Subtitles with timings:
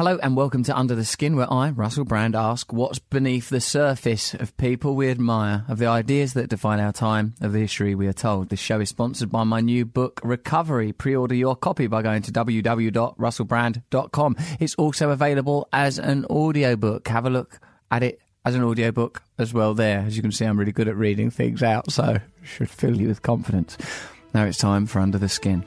[0.00, 3.60] Hello and welcome to Under the Skin, where I, Russell Brand, ask what's beneath the
[3.60, 7.94] surface of people we admire, of the ideas that define our time, of the history
[7.94, 8.48] we are told.
[8.48, 10.94] This show is sponsored by my new book, Recovery.
[10.94, 14.36] Pre order your copy by going to www.russellbrand.com.
[14.58, 17.06] It's also available as an audiobook.
[17.08, 17.60] Have a look
[17.90, 19.98] at it as an audiobook as well there.
[19.98, 23.08] As you can see, I'm really good at reading things out, so should fill you
[23.08, 23.76] with confidence.
[24.32, 25.62] Now it's time for Under the Skin.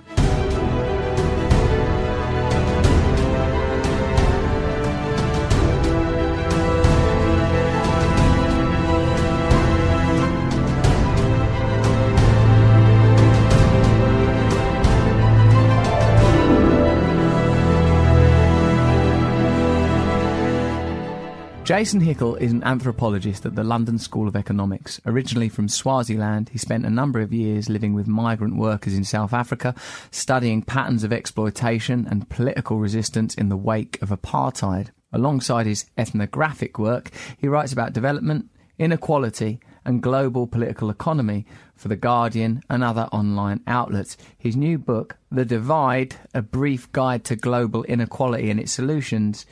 [21.63, 24.99] Jason Hickel is an anthropologist at the London School of Economics.
[25.05, 29.31] Originally from Swaziland, he spent a number of years living with migrant workers in South
[29.31, 29.73] Africa,
[30.11, 34.89] studying patterns of exploitation and political resistance in the wake of apartheid.
[35.13, 41.45] Alongside his ethnographic work, he writes about development, inequality, and global political economy
[41.77, 44.17] for The Guardian and other online outlets.
[44.37, 49.45] His new book, The Divide A Brief Guide to Global Inequality and Its Solutions,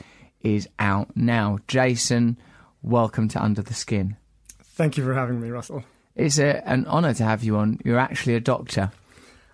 [0.44, 1.59] is out now.
[1.67, 2.38] Jason,
[2.81, 4.17] welcome to Under the Skin.
[4.64, 5.83] Thank you for having me, Russell.
[6.16, 7.80] It's a, an honour to have you on.
[7.83, 8.92] You're actually a doctor.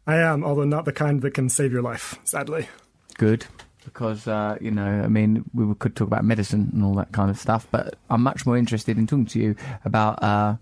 [0.06, 2.70] I am, although not the kind that can save your life, sadly.
[3.18, 3.46] Good,
[3.84, 7.30] because, uh, you know, I mean, we could talk about medicine and all that kind
[7.30, 10.56] of stuff, but I'm much more interested in talking to you about uh,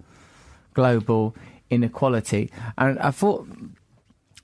[0.73, 1.35] global
[1.69, 2.51] inequality.
[2.77, 3.47] And I thought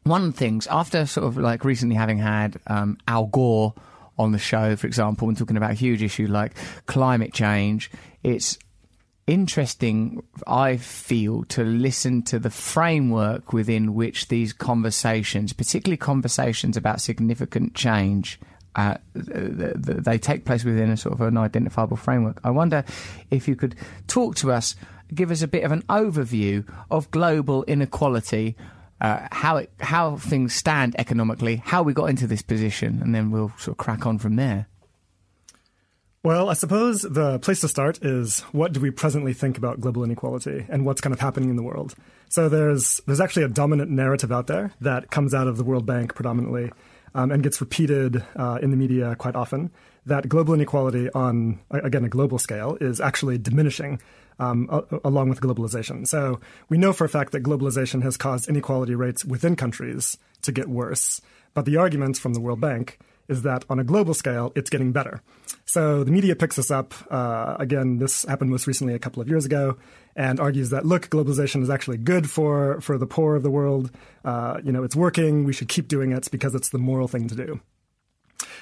[0.03, 3.73] one of the things, after sort of like recently having had um, Al Gore
[4.22, 6.53] on the show, for example, when talking about a huge issue like
[6.86, 7.91] climate change,
[8.23, 8.58] it's
[9.28, 17.02] interesting, I feel, to listen to the framework within which these conversations, particularly conversations about
[17.02, 18.39] significant change,
[18.75, 22.39] uh, they take place within a sort of an identifiable framework.
[22.44, 22.85] I wonder
[23.30, 23.75] if you could
[24.08, 24.75] talk to us,
[25.13, 28.56] give us a bit of an overview of global inequality
[29.01, 33.31] uh, how it, how things stand economically, how we got into this position, and then
[33.31, 34.67] we'll sort of crack on from there.
[36.23, 40.03] Well, I suppose the place to start is what do we presently think about global
[40.03, 41.95] inequality and what's kind of happening in the world.
[42.29, 45.88] So there's there's actually a dominant narrative out there that comes out of the World
[45.88, 46.72] Bank predominantly
[47.16, 49.72] um, and gets repeated uh, in the media quite often
[50.06, 54.00] that global inequality on again a global scale is actually diminishing
[54.41, 56.07] um, a- along with globalization.
[56.07, 60.52] So we know for a fact that globalization has caused inequality rates within countries to
[60.52, 61.22] get worse.
[61.53, 62.97] But the argument from the World Bank
[63.28, 65.22] is that on a global scale, it's getting better.
[65.66, 66.94] So the media picks this up.
[67.09, 69.78] Uh, again, this happened most recently a couple of years ago,
[70.16, 73.91] and argues that look, globalization is actually good for for the poor of the world.
[74.25, 75.46] Uh, you know, it's working.
[75.46, 77.62] We should keep doing it because it's the moral thing to do.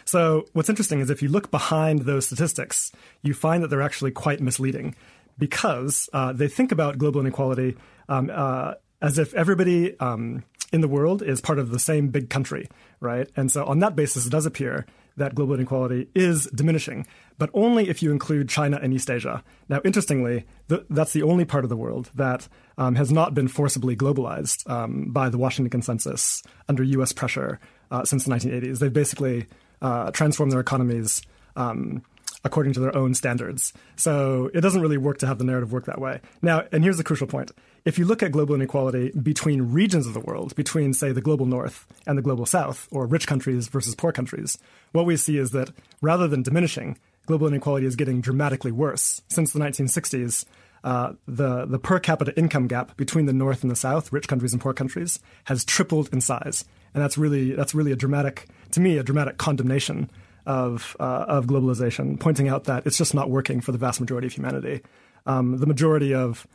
[0.06, 2.92] So what's interesting is if you look behind those statistics,
[3.22, 4.96] you find that they're actually quite misleading
[5.40, 7.76] because uh, they think about global inequality
[8.08, 12.30] um, uh, as if everybody um, in the world is part of the same big
[12.30, 12.70] country,
[13.00, 13.30] right?
[13.36, 14.86] And so on that basis, it does appear
[15.18, 17.06] that global inequality is diminishing,
[17.38, 19.44] but only if you include China and East Asia.
[19.68, 23.48] Now, interestingly, th- that's the only part of the world that um, has not been
[23.48, 27.12] forcibly globalized um, by the Washington Consensus under U.S.
[27.12, 27.60] pressure
[27.92, 28.80] uh, since the 1980s.
[28.80, 29.48] They've basically
[29.82, 31.22] uh, transformed their economies
[31.56, 32.02] um,
[32.44, 33.74] according to their own standards.
[33.96, 36.22] So it doesn't really work to have the narrative work that way.
[36.42, 37.52] Now, and here's the crucial point.
[37.86, 41.46] If you look at global inequality between regions of the world, between, say, the global
[41.46, 44.58] north and the global south, or rich countries versus poor countries,
[44.92, 49.22] what we see is that rather than diminishing, global inequality is getting dramatically worse.
[49.28, 50.46] Since the 1960s,
[50.84, 54.54] uh, the, the per capita income gap between the north and the south, rich countries
[54.54, 56.66] and poor countries, has tripled in size.
[56.94, 60.10] And that's really, that's really a dramatic, to me, a dramatic condemnation
[60.46, 64.28] of uh, of globalization, pointing out that it's just not working for the vast majority
[64.28, 64.82] of humanity.
[65.26, 66.48] Um, the majority of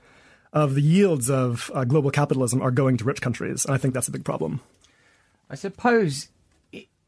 [0.53, 3.95] of the yields of uh, global capitalism are going to rich countries, and I think
[3.95, 4.61] that's a big problem.
[5.51, 6.29] I suppose,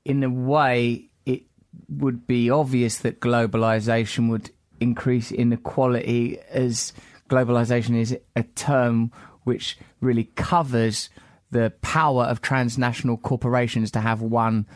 [0.04, 1.42] in a way, it
[1.88, 4.50] would be obvious that globalization would
[4.80, 6.92] increase inequality, as
[7.28, 9.10] globalization is a term
[9.44, 11.08] which really covers
[11.50, 14.66] the power of transnational corporations to have one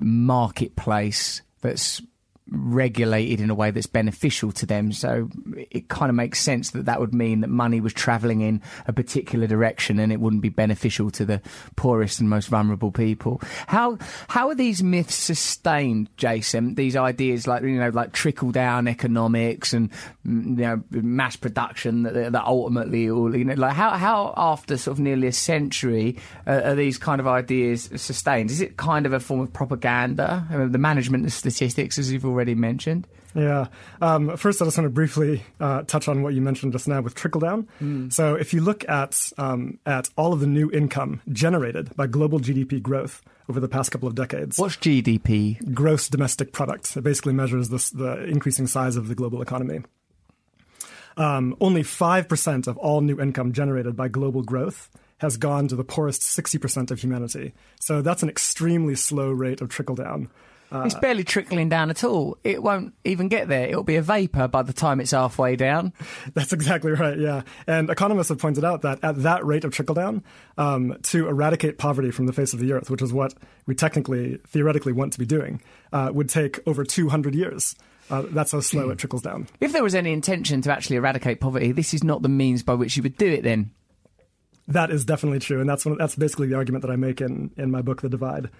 [0.00, 2.02] marketplace that's
[2.50, 4.92] regulated in a way that's beneficial to them.
[4.92, 5.30] So
[5.70, 8.92] it kind of makes sense that that would mean that money was travelling in a
[8.92, 11.40] particular direction and it wouldn't be beneficial to the
[11.76, 13.40] poorest and most vulnerable people.
[13.66, 13.98] How
[14.28, 16.74] how are these myths sustained, Jason?
[16.74, 19.90] These ideas like you know like trickle down economics and
[20.26, 24.76] mm, you know mass production that, that ultimately all you know like how how after
[24.76, 28.50] sort of nearly a century uh, are these kind of ideas sustained?
[28.50, 30.46] Is it kind of a form of propaganda?
[30.50, 33.06] I mean, the management of statistics, as you've already mentioned.
[33.34, 33.66] Yeah.
[34.00, 37.00] Um, first, I just want to briefly uh, touch on what you mentioned just now
[37.00, 37.68] with trickle down.
[37.80, 38.12] Mm.
[38.12, 42.38] So, if you look at um, at all of the new income generated by global
[42.38, 45.74] GDP growth over the past couple of decades, what's GDP?
[45.74, 46.96] Gross domestic product.
[46.96, 49.80] It basically measures this, the increasing size of the global economy.
[51.16, 55.76] Um, only five percent of all new income generated by global growth has gone to
[55.76, 57.54] the poorest 60% of humanity.
[57.80, 60.28] So that's an extremely slow rate of trickle down.
[60.74, 62.36] Uh, it's barely trickling down at all.
[62.42, 63.68] It won't even get there.
[63.68, 65.92] It'll be a vapor by the time it's halfway down.
[66.34, 67.42] That's exactly right, yeah.
[67.68, 70.24] And economists have pointed out that at that rate of trickle down,
[70.58, 73.34] um, to eradicate poverty from the face of the earth, which is what
[73.66, 75.62] we technically, theoretically want to be doing,
[75.92, 77.76] uh, would take over 200 years.
[78.10, 79.46] Uh, that's how slow it trickles down.
[79.60, 82.74] If there was any intention to actually eradicate poverty, this is not the means by
[82.74, 83.70] which you would do it then.
[84.66, 87.52] That is definitely true, and that's one, that's basically the argument that I make in,
[87.56, 88.50] in my book, The Divide.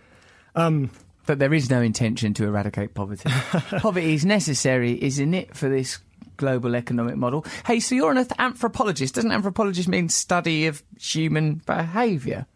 [0.55, 0.91] Um,
[1.27, 3.29] but there is no intention to eradicate poverty.
[3.79, 5.99] poverty is necessary, isn't it, for this
[6.37, 7.45] global economic model?
[7.67, 9.15] Hey, so you're an anthropologist.
[9.15, 12.47] Doesn't anthropologist mean study of human behaviour?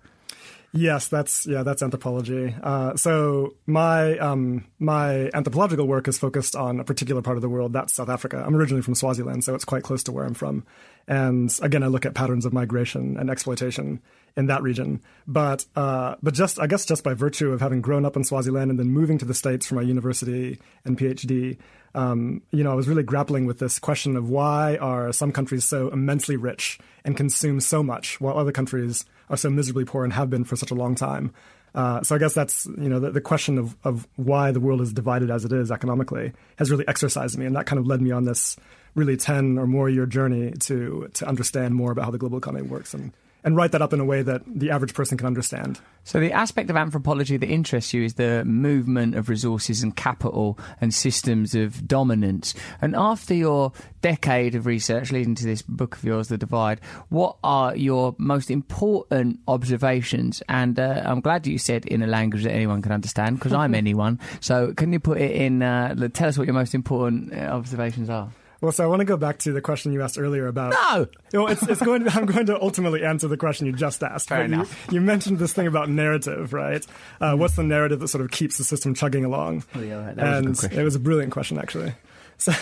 [0.73, 2.55] Yes, that's yeah, that's anthropology.
[2.63, 7.49] Uh, so my um, my anthropological work is focused on a particular part of the
[7.49, 7.73] world.
[7.73, 8.45] That's South Africa.
[8.47, 10.67] I'm originally from Swaziland, so it's quite close to where I'm from.
[11.09, 14.01] And again, I look at patterns of migration and exploitation
[14.37, 15.01] in that region.
[15.27, 18.71] But uh, but just I guess just by virtue of having grown up in Swaziland
[18.71, 21.57] and then moving to the states for my university and PhD,
[21.95, 25.65] um, you know, I was really grappling with this question of why are some countries
[25.65, 30.13] so immensely rich and consume so much while other countries are so miserably poor and
[30.13, 31.33] have been for such a long time.
[31.79, 34.81] Uh, so I guess that's you know the, the, question of, of why the world
[34.81, 38.03] is divided as it is economically has really exercised me, and that kind of led
[38.03, 38.57] me on this
[38.97, 42.67] really ten or more year journey to to understand more about how the global economy
[42.67, 43.13] works and
[43.45, 45.81] and write that up in a way that the average person can understand.
[46.05, 50.59] So, the aspect of anthropology that interests you is the movement of resources and capital
[50.81, 52.55] and systems of dominance.
[52.81, 56.81] And after your decade of research leading to this book of yours, The Divide,
[57.11, 60.43] what are your most important observations?
[60.49, 63.75] And uh, I'm glad you said in a language that anyone can understand because I'm
[63.85, 64.19] anyone.
[64.41, 68.09] So, can you put it in, uh, tell us what your most important uh, observations
[68.09, 68.31] are?
[68.61, 70.73] Well, so I want to go back to the question you asked earlier about.
[70.73, 72.05] No, you know, it's, it's going.
[72.05, 74.29] To, I'm going to ultimately answer the question you just asked.
[74.29, 74.87] Fair enough.
[74.89, 76.85] You, you, mentioned this thing about narrative, right?
[77.21, 77.39] Uh, mm.
[77.39, 79.65] What's the narrative that sort of keeps the system chugging along?
[79.75, 80.81] Oh, yeah, that and was a good question.
[80.81, 81.95] it was a brilliant question, actually.
[82.41, 82.53] So,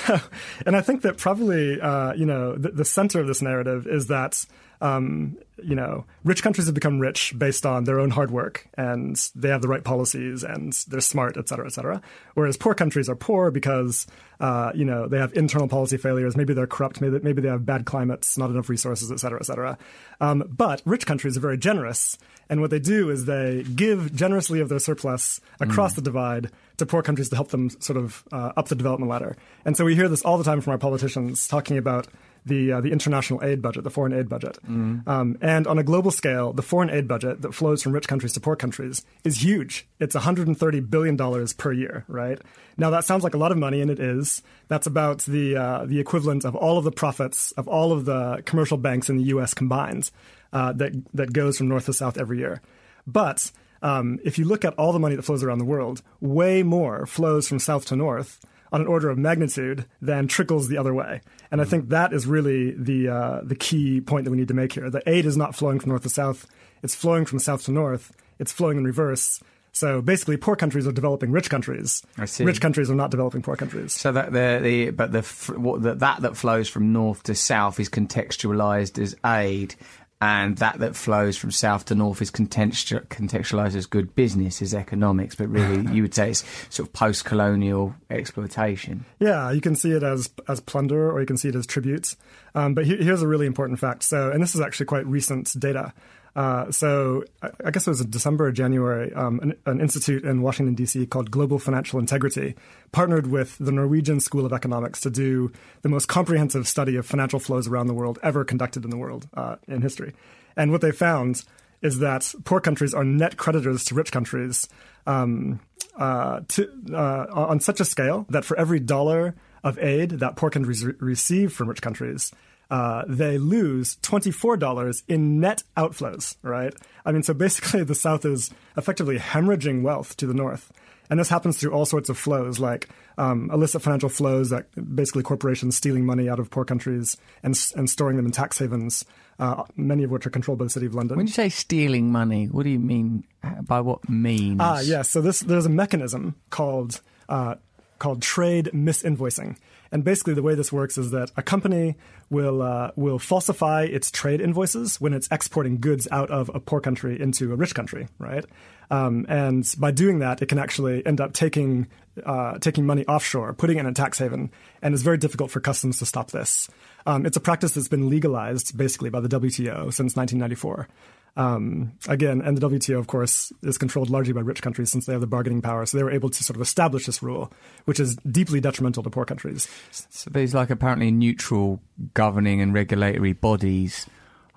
[0.64, 4.06] and I think that probably, uh, you know, the, the center of this narrative is
[4.06, 4.46] that
[4.80, 9.16] um, you know, rich countries have become rich based on their own hard work and
[9.34, 12.02] they have the right policies and they're smart, et cetera, et cetera.
[12.34, 14.06] Whereas poor countries are poor because,
[14.38, 16.36] uh, you know, they have internal policy failures.
[16.36, 17.00] Maybe they're corrupt.
[17.00, 19.78] Maybe, maybe they have bad climates, not enough resources, et cetera, et cetera.
[20.20, 22.18] Um, but rich countries are very generous.
[22.50, 25.96] And what they do is they give generously of their surplus across mm.
[25.96, 29.36] the divide to poor countries to help them sort of uh, up the development ladder.
[29.64, 32.06] And so we hear this all the time from our politicians talking about
[32.46, 34.58] the uh, the international aid budget, the foreign aid budget.
[34.68, 35.06] Mm.
[35.06, 38.32] Um, and on a global scale, the foreign aid budget that flows from rich countries
[38.34, 39.86] to poor countries is huge.
[39.98, 42.40] It's 130 billion dollars per year, right?
[42.78, 44.42] Now that sounds like a lot of money, and it is.
[44.68, 48.42] That's about the uh, the equivalent of all of the profits of all of the
[48.46, 49.52] commercial banks in the U.S.
[49.52, 50.10] combined
[50.52, 52.62] uh, that that goes from north to south every year.
[53.06, 53.50] But
[53.82, 57.06] um, if you look at all the money that flows around the world, way more
[57.06, 58.40] flows from south to north
[58.76, 61.22] on an order of magnitude than trickles the other way.
[61.50, 64.54] And I think that is really the uh, the key point that we need to
[64.54, 64.90] make here.
[64.90, 66.46] The aid is not flowing from north to south;
[66.82, 68.12] it's flowing from south to north.
[68.38, 69.40] It's flowing in reverse.
[69.72, 72.02] So basically, poor countries are developing rich countries.
[72.18, 72.44] I see.
[72.44, 73.94] Rich countries are not developing poor countries.
[73.94, 75.22] So that the, the but the,
[75.56, 79.74] what, the that that flows from north to south is contextualized as aid,
[80.20, 84.72] and that that flows from south to north is contextu- contextualized as good business, as
[84.74, 89.04] economics, but really you would say it's sort of post-colonial exploitation.
[89.18, 92.16] Yeah, you can see it as as plunder, or you can see it as tributes.
[92.54, 94.02] Um, but he- here's a really important fact.
[94.02, 95.92] So, and this is actually quite recent data.
[96.36, 97.24] Uh, so
[97.64, 101.06] I guess it was December or January, um, an, an, institute in Washington, D.C.
[101.06, 102.54] called Global Financial Integrity
[102.92, 105.50] partnered with the Norwegian School of Economics to do
[105.80, 109.26] the most comprehensive study of financial flows around the world ever conducted in the world
[109.32, 110.12] uh, in history.
[110.58, 111.42] And what they found
[111.80, 114.68] is that poor countries are net creditors to rich countries
[115.06, 115.58] um,
[115.96, 120.50] uh, to, uh, on such a scale that for every dollar of aid that poor
[120.50, 122.30] countries re- receive from rich countries,
[122.70, 126.74] uh, they lose $24 in net outflows, right?
[127.04, 130.72] I mean, so basically the South is effectively hemorrhaging wealth to the North.
[131.08, 135.22] And this happens through all sorts of flows, like um, illicit financial flows that basically
[135.22, 139.04] corporations stealing money out of poor countries and, and storing them in tax havens,
[139.38, 141.16] uh, many of which are controlled by the city of London.
[141.16, 143.24] When you say stealing money, what do you mean?
[143.62, 144.58] By what means?
[144.60, 144.88] Ah, yes.
[144.88, 147.54] Yeah, so this, there's a mechanism called uh,
[147.98, 149.56] called trade misinvoicing.
[149.96, 151.96] And basically, the way this works is that a company
[152.28, 156.82] will uh, will falsify its trade invoices when it's exporting goods out of a poor
[156.82, 158.44] country into a rich country, right?
[158.90, 161.86] Um, and by doing that, it can actually end up taking
[162.26, 164.50] uh, taking money offshore, putting it in a tax haven,
[164.82, 166.68] and it's very difficult for customs to stop this.
[167.06, 170.88] Um, it's a practice that's been legalized basically by the WTO since 1994.
[171.36, 175.12] Um, again, and the WTO, of course, is controlled largely by rich countries since they
[175.12, 175.84] have the bargaining power.
[175.84, 177.52] So they were able to sort of establish this rule,
[177.84, 179.68] which is deeply detrimental to poor countries.
[179.90, 181.80] So these, like, apparently neutral
[182.14, 184.06] governing and regulatory bodies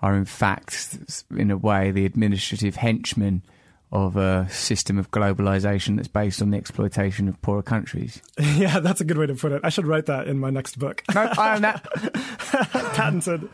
[0.01, 3.43] are, in fact, in a way, the administrative henchmen
[3.91, 8.21] of a system of globalization that's based on the exploitation of poorer countries.
[8.59, 9.61] Yeah, that's a good way to put it.
[9.63, 11.03] I should write that in my next book.
[11.13, 11.83] No, I am that
[12.93, 13.47] patented.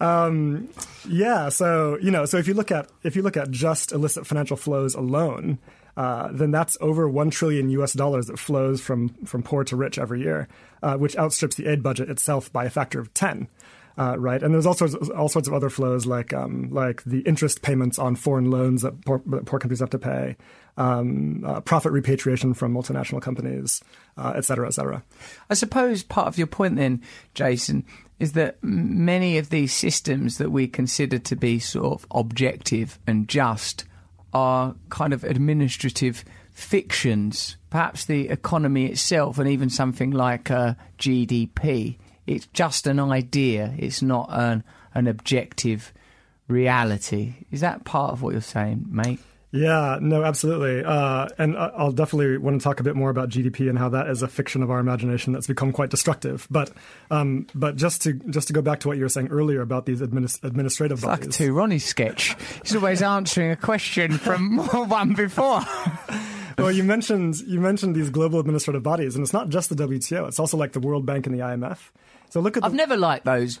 [0.00, 0.68] Um,
[1.06, 4.26] yeah, so you know, so if you look at if you look at just illicit
[4.26, 5.58] financial flows alone,
[5.98, 7.92] uh, then that's over one trillion U.S.
[7.92, 10.48] dollars that flows from from poor to rich every year,
[10.82, 13.48] uh, which outstrips the aid budget itself by a factor of ten.
[13.98, 17.02] Uh, right, and there's all sorts of, all sorts of other flows like um, like
[17.02, 20.36] the interest payments on foreign loans that poor, that poor countries have to pay,
[20.76, 23.82] um, uh, profit repatriation from multinational companies,
[24.16, 25.02] uh, et cetera, et cetera.
[25.50, 27.02] I suppose part of your point then,
[27.34, 27.84] Jason,
[28.20, 33.28] is that many of these systems that we consider to be sort of objective and
[33.28, 33.84] just
[34.32, 37.56] are kind of administrative fictions.
[37.70, 41.96] Perhaps the economy itself, and even something like uh, GDP
[42.28, 43.74] it's just an idea.
[43.78, 45.92] It's not an an objective
[46.48, 47.34] reality.
[47.50, 49.20] Is that part of what you're saying, mate?
[49.50, 50.84] Yeah, no, absolutely.
[50.84, 54.08] Uh, and I'll definitely want to talk a bit more about GDP and how that
[54.08, 56.46] is a fiction of our imagination that's become quite destructive.
[56.50, 56.70] But
[57.10, 59.86] um, but just to just to go back to what you were saying earlier about
[59.86, 61.26] these administ- administrative it's bodies.
[61.26, 62.36] like a two Ronnie sketch.
[62.62, 64.58] He's always answering a question from
[64.88, 65.62] one before.
[66.58, 70.28] well, you mentioned you mentioned these global administrative bodies, and it's not just the WTO.
[70.28, 71.78] It's also like the World Bank and the IMF.
[72.30, 72.64] So look at.
[72.64, 73.58] I've never liked those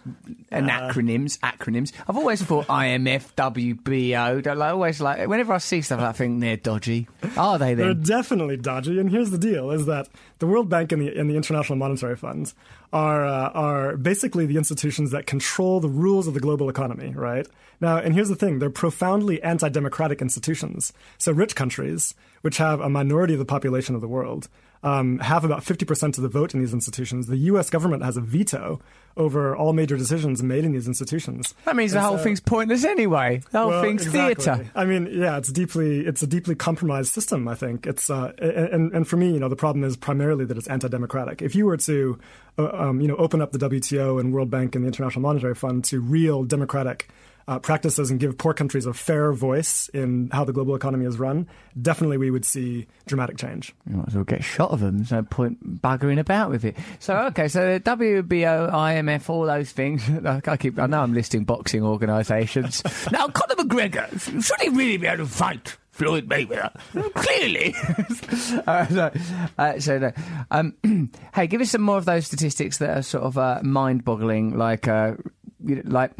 [0.52, 1.38] acronyms.
[1.38, 1.92] Acronyms.
[2.08, 4.46] I've always thought IMF, WBO.
[4.46, 7.08] I always like whenever I see stuff, I think they're dodgy.
[7.36, 7.74] Are they?
[7.74, 8.98] Then they're definitely dodgy.
[8.98, 10.08] And here's the deal: is that
[10.38, 12.52] the World Bank and the and the International Monetary Fund
[12.92, 17.46] are uh, are basically the institutions that control the rules of the global economy, right?
[17.80, 20.92] Now, and here's the thing: they're profoundly anti-democratic institutions.
[21.16, 24.48] So rich countries, which have a minority of the population of the world,
[24.82, 27.26] um, have about 50% of the vote in these institutions.
[27.26, 27.70] The U.S.
[27.70, 28.80] government has a veto
[29.16, 31.52] over all major decisions made in these institutions.
[31.64, 33.42] That means and the whole so, thing's pointless anyway.
[33.50, 34.44] The whole well, thing's exactly.
[34.44, 34.70] theatre.
[34.76, 37.48] I mean, yeah, it's deeply, it's a deeply compromised system.
[37.48, 40.56] I think it's, uh, and and for me, you know, the problem is primarily that
[40.56, 41.42] it's anti-democratic.
[41.42, 42.18] If you were to,
[42.58, 45.56] uh, um, you know, open up the WTO and World Bank and the International Monetary
[45.56, 47.08] Fund to real democratic
[47.48, 51.18] uh, practices and give poor countries a fair voice in how the global economy is
[51.18, 51.48] run,
[51.80, 53.74] definitely we would see dramatic change.
[53.88, 54.98] You might as well get shot of them.
[54.98, 56.76] There's no point buggering about with it.
[56.98, 60.08] So okay, so the WBO, IMF, all those things.
[60.26, 60.78] I keep.
[60.78, 62.82] I know I'm listing boxing organisations.
[63.12, 63.98] now, Conor McGregor
[64.42, 65.76] should he really be able to fight?
[65.90, 66.72] Floyd Mayweather.
[67.14, 67.74] Clearly.
[68.68, 69.12] uh, so,
[69.58, 70.12] uh, so no.
[70.52, 74.56] um, hey, give us some more of those statistics that are sort of uh, mind-boggling,
[74.56, 75.14] like, uh,
[75.58, 76.12] like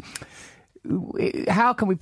[1.47, 1.97] how can we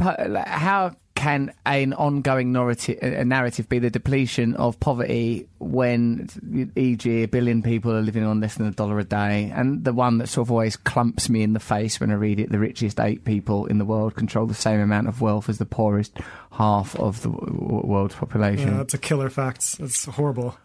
[0.46, 6.29] how can an ongoing narrative, a narrative be the depletion of poverty when,
[6.75, 9.51] e.g., a billion people are living on less than a dollar a day?
[9.53, 12.39] And the one that sort of always clumps me in the face when I read
[12.39, 15.57] it the richest eight people in the world control the same amount of wealth as
[15.57, 16.15] the poorest
[16.51, 18.69] half of the world's population.
[18.69, 19.77] Yeah, that's a killer fact.
[19.79, 20.55] It's horrible.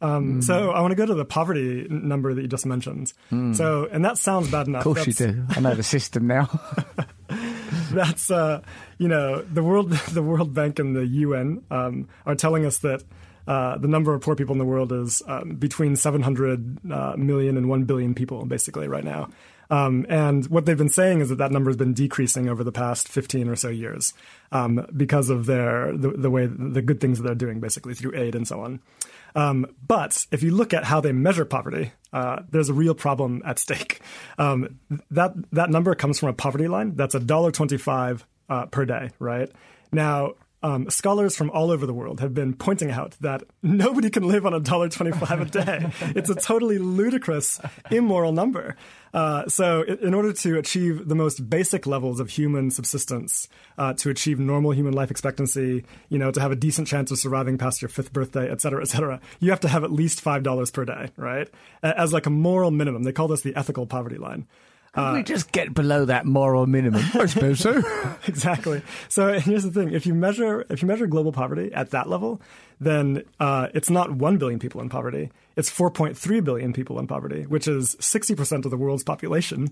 [0.00, 0.44] Um, mm.
[0.44, 3.12] So I want to go to the poverty number that you just mentioned.
[3.30, 3.54] Mm.
[3.54, 4.80] So, and that sounds bad enough.
[4.84, 5.20] Of course that's...
[5.20, 5.44] you do.
[5.50, 6.50] I know the system now.
[7.92, 8.62] that's uh,
[8.98, 13.02] you know the world the World Bank and the UN um, are telling us that
[13.46, 17.56] uh, the number of poor people in the world is um, between 700 uh, million
[17.56, 19.28] and 1 billion people basically right now.
[19.72, 22.70] Um, and what they've been saying is that that number has been decreasing over the
[22.70, 24.12] past 15 or so years
[24.52, 28.14] um, because of their the, the, way the good things that they're doing basically through
[28.14, 28.80] aid and so on.
[29.34, 33.40] Um, but if you look at how they measure poverty, uh, there's a real problem
[33.46, 34.00] at stake.
[34.36, 34.78] Um,
[35.10, 39.10] that that number comes from a poverty line that's a dollar twenty-five uh, per day,
[39.18, 39.50] right?
[39.90, 44.28] Now, um, scholars from all over the world have been pointing out that nobody can
[44.28, 45.90] live on a dollar twenty-five a day.
[46.16, 48.76] it's a totally ludicrous, immoral number.
[49.14, 54.08] Uh, so, in order to achieve the most basic levels of human subsistence, uh, to
[54.08, 57.82] achieve normal human life expectancy, you know, to have a decent chance of surviving past
[57.82, 60.70] your fifth birthday, et cetera, et cetera, you have to have at least five dollars
[60.70, 61.48] per day, right?
[61.82, 63.02] As like a moral minimum.
[63.02, 64.46] They call this the ethical poverty line.
[64.94, 67.02] Could we just get below that moral minimum?
[67.14, 67.82] I suppose so.
[68.26, 68.82] exactly.
[69.08, 72.42] So here's the thing: if you measure if you measure global poverty at that level,
[72.78, 77.44] then uh, it's not one billion people in poverty; it's 4.3 billion people in poverty,
[77.46, 79.68] which is 60 percent of the world's population.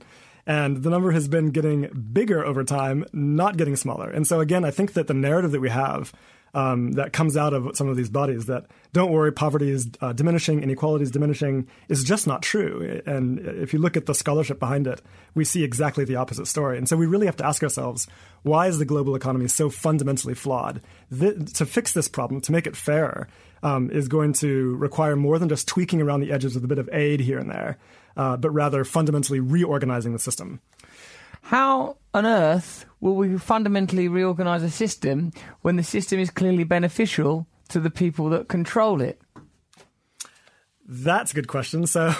[0.46, 4.08] And the number has been getting bigger over time, not getting smaller.
[4.08, 6.14] And so again, I think that the narrative that we have
[6.54, 10.12] um, that comes out of some of these bodies that don't worry, poverty is uh,
[10.12, 13.00] diminishing, inequality is diminishing, is just not true.
[13.06, 15.00] And if you look at the scholarship behind it,
[15.34, 16.76] we see exactly the opposite story.
[16.76, 18.08] And so we really have to ask ourselves
[18.42, 20.80] why is the global economy so fundamentally flawed?
[21.10, 23.28] to fix this problem, to make it fairer,
[23.62, 26.78] um, is going to require more than just tweaking around the edges with a bit
[26.78, 27.78] of aid here and there,
[28.16, 30.60] uh, but rather fundamentally reorganizing the system.
[31.42, 35.32] How on earth will we fundamentally reorganise a system
[35.62, 39.20] when the system is clearly beneficial to the people that control it?
[40.86, 41.86] That's a good question.
[41.86, 42.12] So,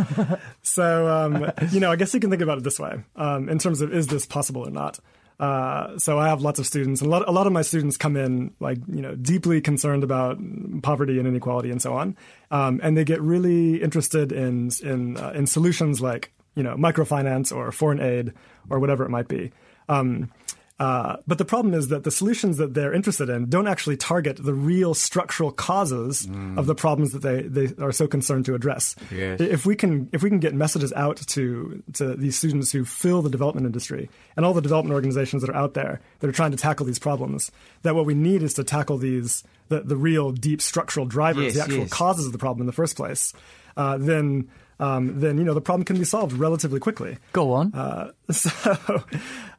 [0.62, 3.58] so um, you know, I guess you can think about it this way um, in
[3.58, 4.98] terms of is this possible or not.
[5.38, 7.98] Uh, so I have lots of students, and a lot, a lot of my students
[7.98, 10.38] come in like you know deeply concerned about
[10.82, 12.16] poverty and inequality and so on,
[12.50, 17.54] um, and they get really interested in in uh, in solutions like you know microfinance
[17.54, 18.32] or foreign aid
[18.68, 19.52] or whatever it might be.
[19.88, 20.32] Um,
[20.78, 24.36] uh, but the problem is that the solutions that they're interested in don't actually target
[24.36, 26.58] the real structural causes mm.
[26.58, 28.94] of the problems that they, they are so concerned to address.
[29.10, 29.40] Yes.
[29.40, 33.22] If we can if we can get messages out to to these students who fill
[33.22, 36.50] the development industry and all the development organizations that are out there that are trying
[36.50, 37.50] to tackle these problems,
[37.82, 41.54] that what we need is to tackle these the, the real deep structural drivers, yes,
[41.54, 41.90] the actual yes.
[41.90, 43.32] causes of the problem in the first place,
[43.78, 47.18] uh, then um, then you know the problem can be solved relatively quickly.
[47.32, 47.74] Go on.
[47.74, 49.04] Uh, so,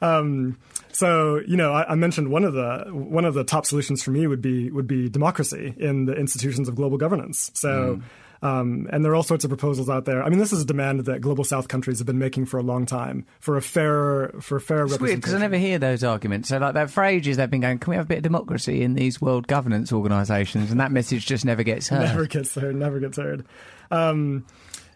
[0.01, 0.57] um,
[0.91, 4.11] so you know, I, I, mentioned one of the one of the top solutions for
[4.11, 7.51] me would be would be democracy in the institutions of global governance.
[7.53, 7.97] So.
[7.97, 8.03] Mm.
[8.41, 10.21] Um, and there are all sorts of proposals out there.
[10.21, 12.61] I mean, this is a demand that global South countries have been making for a
[12.61, 15.01] long time for a fair for a fair it's representation.
[15.01, 16.49] weird because I never hear those arguments.
[16.49, 18.83] So, like that for ages, they've been going, "Can we have a bit of democracy
[18.83, 22.01] in these world governance organisations?" And that message just never gets heard.
[22.01, 22.75] Never gets heard.
[22.75, 23.43] Never gets heard.
[23.89, 24.45] Um,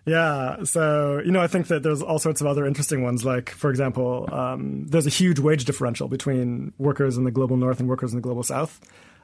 [0.05, 3.23] yeah, so you know, I think that there's all sorts of other interesting ones.
[3.23, 7.79] Like, for example, um, there's a huge wage differential between workers in the global north
[7.79, 8.79] and workers in the global south.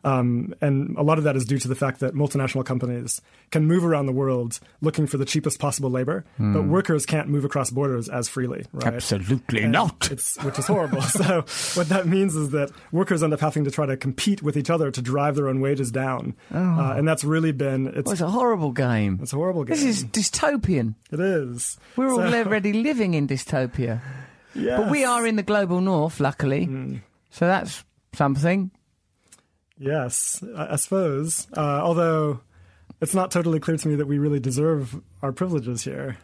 [0.07, 3.65] Um, and a lot of that is due to the fact that multinational companies can
[3.65, 6.53] move around the world looking for the cheapest possible labor, mm.
[6.53, 8.65] but workers can't move across borders as freely.
[8.71, 8.93] Right?
[8.93, 10.09] Absolutely and not.
[10.09, 11.01] which is horrible.
[11.01, 11.43] so
[11.73, 14.69] what that means is that workers end up having to try to compete with each
[14.69, 16.57] other to drive their own wages down, oh.
[16.57, 19.19] uh, and that's really been it's, well, it's, a horrible game.
[19.21, 19.75] It's a horrible game.
[19.75, 20.95] This is dystopian.
[21.11, 21.77] It is.
[21.97, 24.01] We're so, all already living in dystopia.
[24.55, 24.79] Yes.
[24.79, 26.67] But we are in the global north, luckily.
[26.67, 27.01] Mm.
[27.29, 28.71] So that's something.
[29.79, 31.47] Yes, I, I suppose.
[31.55, 32.41] Uh, although
[33.01, 36.17] it's not totally clear to me that we really deserve our privileges here.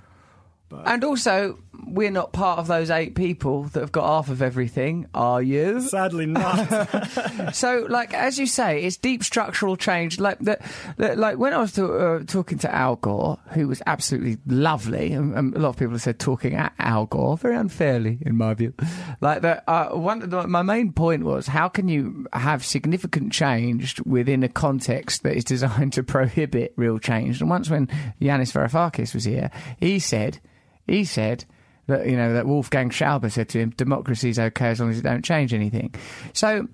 [0.69, 0.87] But.
[0.87, 5.07] And also, we're not part of those eight people that have got half of everything,
[5.13, 5.81] are you?
[5.81, 7.53] Sadly, not.
[7.53, 10.19] so, like as you say, it's deep structural change.
[10.19, 10.61] Like that,
[10.97, 15.35] like when I was to, uh, talking to Al Gore, who was absolutely lovely, and,
[15.35, 18.53] and, a lot of people have said talking at Al Gore very unfairly, in my
[18.53, 18.73] view.
[19.21, 24.43] Like that, uh, one my main point was how can you have significant change within
[24.43, 27.41] a context that is designed to prohibit real change?
[27.41, 27.87] And once when
[28.21, 30.39] Yanis Varoufakis was here, he said
[30.87, 31.45] he said
[31.87, 34.99] that you know that Wolfgang Schäuble said to him, "Democracy is okay as long as
[34.99, 35.93] it don't change anything."
[36.33, 36.67] So,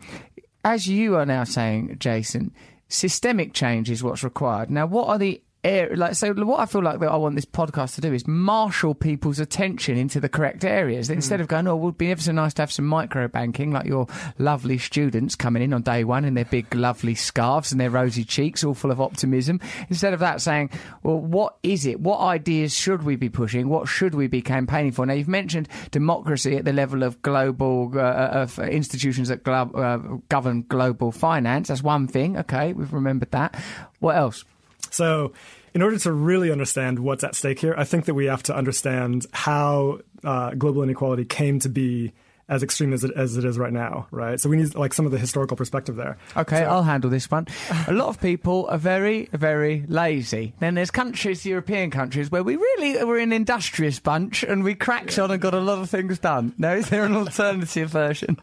[0.64, 2.52] as you are now saying, Jason,
[2.88, 4.70] systemic change is what's required.
[4.70, 5.96] Now, what are the area.
[5.96, 8.94] Like, so what I feel like that I want this podcast to do is marshal
[8.94, 11.10] people's attention into the correct areas.
[11.10, 11.16] Mm.
[11.16, 13.72] Instead of going, oh, it would be ever so nice to have some micro banking,
[13.72, 17.80] like your lovely students coming in on day one in their big, lovely scarves and
[17.80, 19.60] their rosy cheeks, all full of optimism.
[19.90, 20.70] Instead of that, saying,
[21.04, 22.00] well, what is it?
[22.00, 23.68] What ideas should we be pushing?
[23.68, 25.06] What should we be campaigning for?
[25.06, 29.98] Now, you've mentioned democracy at the level of global, uh of institutions that glo- uh,
[30.30, 31.68] govern global finance.
[31.68, 32.38] That's one thing.
[32.38, 33.62] Okay, we've remembered that.
[34.00, 34.46] What else?
[34.92, 35.34] So,
[35.74, 38.56] in order to really understand what's at stake here, I think that we have to
[38.56, 42.14] understand how uh, global inequality came to be
[42.50, 44.40] as extreme as it, as it is right now, right?
[44.40, 46.18] So we need like some of the historical perspective there.
[46.36, 47.48] Okay, so, I'll handle this one.
[47.88, 50.54] a lot of people are very, very lazy.
[50.60, 55.18] Then there's countries, European countries, where we really were an industrious bunch and we cracked
[55.18, 55.26] yeah.
[55.26, 56.54] on and got a lot of things done.
[56.58, 58.38] Now, is there an alternative version?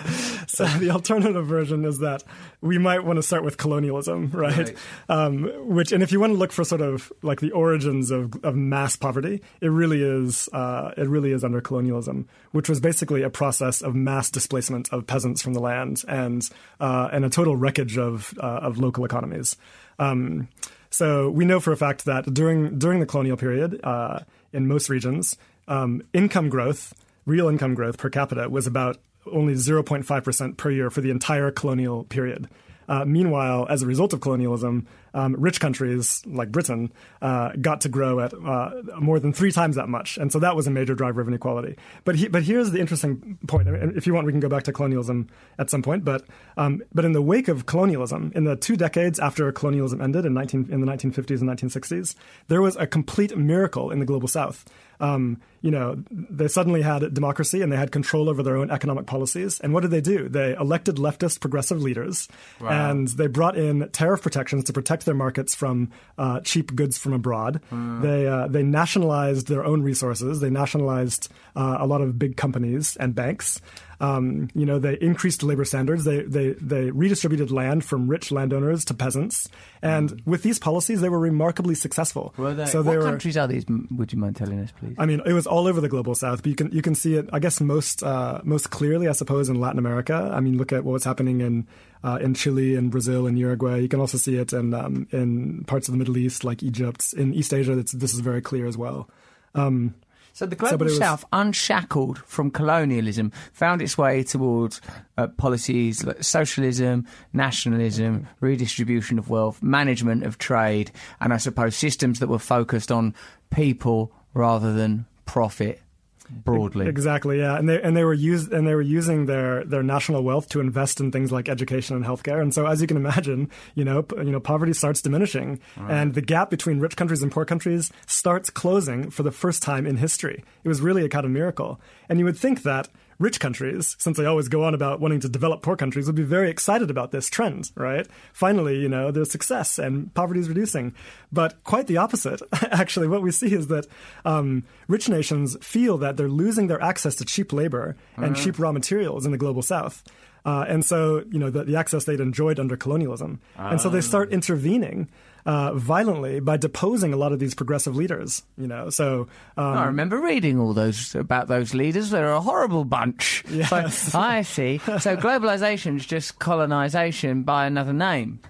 [0.48, 2.24] so the alternative version is that
[2.60, 4.56] we might want to start with colonialism, right?
[4.56, 4.76] right.
[5.08, 8.42] Um, which, and if you want to look for sort of like the origins of,
[8.44, 13.22] of mass poverty, it really is uh, it really is under colonialism, which was basically
[13.22, 16.48] a process of mass displacement of peasants from the land and
[16.80, 19.56] uh, and a total wreckage of uh, of local economies.
[19.98, 20.48] Um,
[20.92, 24.20] So we know for a fact that during during the colonial period, uh,
[24.52, 26.92] in most regions, um, income growth,
[27.24, 28.98] real income growth per capita, was about
[29.32, 32.48] only 0.5 percent per year for the entire colonial period.
[32.88, 37.88] Uh, meanwhile, as a result of colonialism, um, rich countries like Britain uh, got to
[37.88, 38.70] grow at uh,
[39.00, 41.76] more than three times that much, and so that was a major driver of inequality.
[42.04, 43.68] But he, but here's the interesting point.
[43.68, 46.04] I mean, if you want, we can go back to colonialism at some point.
[46.04, 46.24] But
[46.56, 50.34] um, but in the wake of colonialism, in the two decades after colonialism ended in
[50.34, 52.14] 19 in the 1950s and 1960s,
[52.48, 54.64] there was a complete miracle in the global South.
[55.00, 59.06] Um, you know, they suddenly had democracy and they had control over their own economic
[59.06, 59.58] policies.
[59.58, 60.28] And what did they do?
[60.28, 62.28] They elected leftist progressive leaders
[62.60, 62.90] wow.
[62.90, 67.12] and they brought in tariff protections to protect their markets from uh, cheap goods from
[67.12, 67.60] abroad.
[67.70, 68.02] Mm.
[68.02, 70.40] They uh, they nationalized their own resources.
[70.40, 73.60] They nationalized uh, a lot of big companies and banks.
[74.00, 76.02] Um, you know, they increased labor standards.
[76.02, 79.48] They, they, they redistributed land from rich landowners to peasants.
[79.80, 80.26] And mm.
[80.26, 82.34] with these policies, they were remarkably successful.
[82.36, 83.64] Were they, so what were, countries are these?
[83.68, 84.96] Would you mind telling us, please?
[84.98, 87.14] I mean, it was all over the global south, but you can, you can see
[87.14, 90.32] it, I guess, most, uh, most clearly, I suppose, in Latin America.
[90.34, 91.68] I mean, look at what's happening in,
[92.04, 93.78] uh, in Chile and Brazil and Uruguay.
[93.78, 97.12] You can also see it in, um, in parts of the Middle East, like Egypt.
[97.16, 99.08] In East Asia, this is very clear as well.
[99.54, 99.94] Um,
[100.32, 100.98] so the global so, was...
[100.98, 104.80] south, unshackled from colonialism, found its way towards
[105.18, 112.18] uh, policies like socialism, nationalism, redistribution of wealth, management of trade, and I suppose systems
[112.20, 113.14] that were focused on
[113.50, 115.82] people rather than profit
[116.30, 116.86] broadly.
[116.86, 120.22] Exactly, yeah, and they and they were used and they were using their their national
[120.22, 122.40] wealth to invest in things like education and healthcare.
[122.40, 125.90] And so, as you can imagine, you know, p- you know, poverty starts diminishing, right.
[125.90, 129.86] and the gap between rich countries and poor countries starts closing for the first time
[129.86, 130.44] in history.
[130.64, 134.16] It was really a kind of miracle, and you would think that rich countries, since
[134.16, 137.10] they always go on about wanting to develop poor countries, would be very excited about
[137.10, 138.06] this trend, right?
[138.32, 140.94] Finally, you know, there's success and poverty is reducing.
[141.30, 142.40] But quite the opposite.
[142.70, 143.86] Actually, what we see is that
[144.24, 148.44] um, rich nations feel that they're losing their access to cheap labor and uh-huh.
[148.44, 150.02] cheap raw materials in the global south.
[150.44, 153.40] Uh, and so, you know, the, the, access they'd enjoyed under colonialism.
[153.56, 154.34] And so they start ah.
[154.34, 155.08] intervening
[155.44, 158.42] uh, violently by deposing a lot of these progressive leaders.
[158.56, 162.10] You know, so um, I remember reading all those about those leaders.
[162.10, 163.44] They're a horrible bunch.
[163.50, 163.98] Yes.
[164.12, 164.78] So, I see.
[164.78, 168.40] So globalization is just colonization by another name.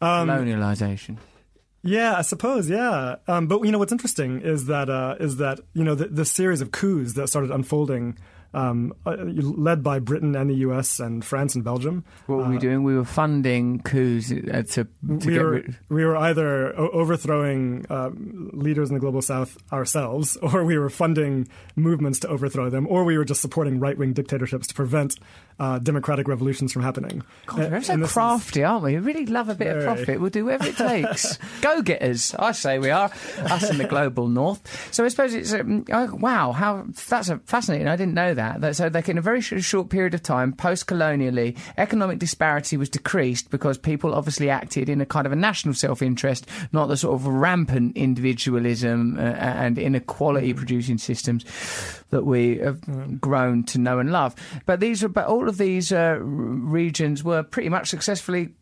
[0.00, 1.18] Um, Colonialization.
[1.84, 2.70] Yeah, I suppose.
[2.70, 6.06] Yeah, um, but you know what's interesting is that uh, is that you know the,
[6.06, 8.18] the series of coups that started unfolding
[8.54, 12.04] um, uh, led by Britain and the US and France and Belgium.
[12.26, 12.82] What were we uh, doing?
[12.82, 17.86] We were funding coups uh, to, to we get were, rid- We were either overthrowing
[17.88, 18.10] uh,
[18.52, 23.04] leaders in the global south ourselves, or we were funding movements to overthrow them, or
[23.04, 25.16] we were just supporting right wing dictatorships to prevent
[25.62, 27.22] uh, democratic revolutions from happening.
[27.46, 28.92] God, we're so crafty, aren't we?
[28.92, 29.78] We really love a bit Very.
[29.78, 30.20] of profit.
[30.20, 31.38] We'll do whatever it takes.
[31.60, 34.60] Go getters, I say we are, us in the global north.
[34.92, 37.88] So I suppose it's, um, oh, wow, how that's a fascinating.
[37.88, 38.76] I didn't know that that.
[38.76, 43.50] So, like in a very short period of time, post colonially, economic disparity was decreased
[43.50, 47.14] because people obviously acted in a kind of a national self interest, not the sort
[47.14, 51.44] of rampant individualism uh, and inequality producing systems
[52.10, 54.34] that we have grown to know and love.
[54.66, 58.54] But these, are, but all of these uh, regions were pretty much successfully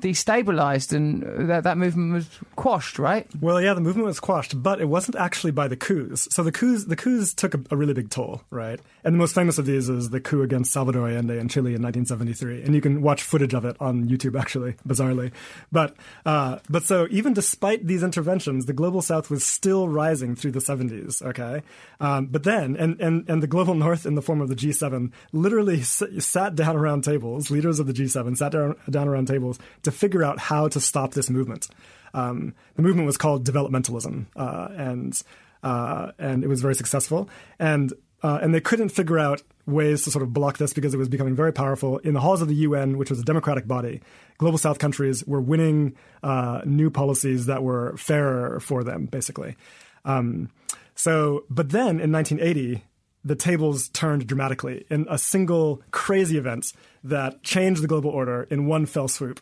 [0.00, 3.26] destabilized and that, that movement was quashed, right?
[3.40, 6.28] Well, yeah, the movement was quashed, but it wasn't actually by the coups.
[6.30, 8.80] So the coups, the coups took a, a, really big toll, right?
[9.04, 11.82] And the most famous of these is the coup against Salvador Allende in Chile in
[11.82, 15.32] 1973, and you can watch footage of it on YouTube, actually, bizarrely.
[15.70, 20.52] But uh, but so even despite these interventions, the global South was still rising through
[20.52, 21.22] the 70s.
[21.22, 21.62] Okay,
[22.00, 25.12] um, but then and, and and the global North in the form of the G7
[25.32, 27.50] literally s- sat down around tables.
[27.50, 31.14] Leaders of the G7 sat down, down around tables to figure out how to stop
[31.14, 31.68] this movement.
[32.12, 35.22] Um, the movement was called developmentalism, uh, and
[35.62, 37.28] uh, and it was very successful.
[37.58, 40.96] And uh, and they couldn't figure out ways to sort of block this because it
[40.96, 41.98] was becoming very powerful.
[41.98, 44.00] In the halls of the UN, which was a democratic body,
[44.38, 49.56] global South countries were winning uh, new policies that were fairer for them, basically.
[50.04, 50.50] Um,
[50.94, 52.82] so, but then in 1980,
[53.24, 56.72] the tables turned dramatically in a single crazy event
[57.04, 59.40] that changed the global order in one fell swoop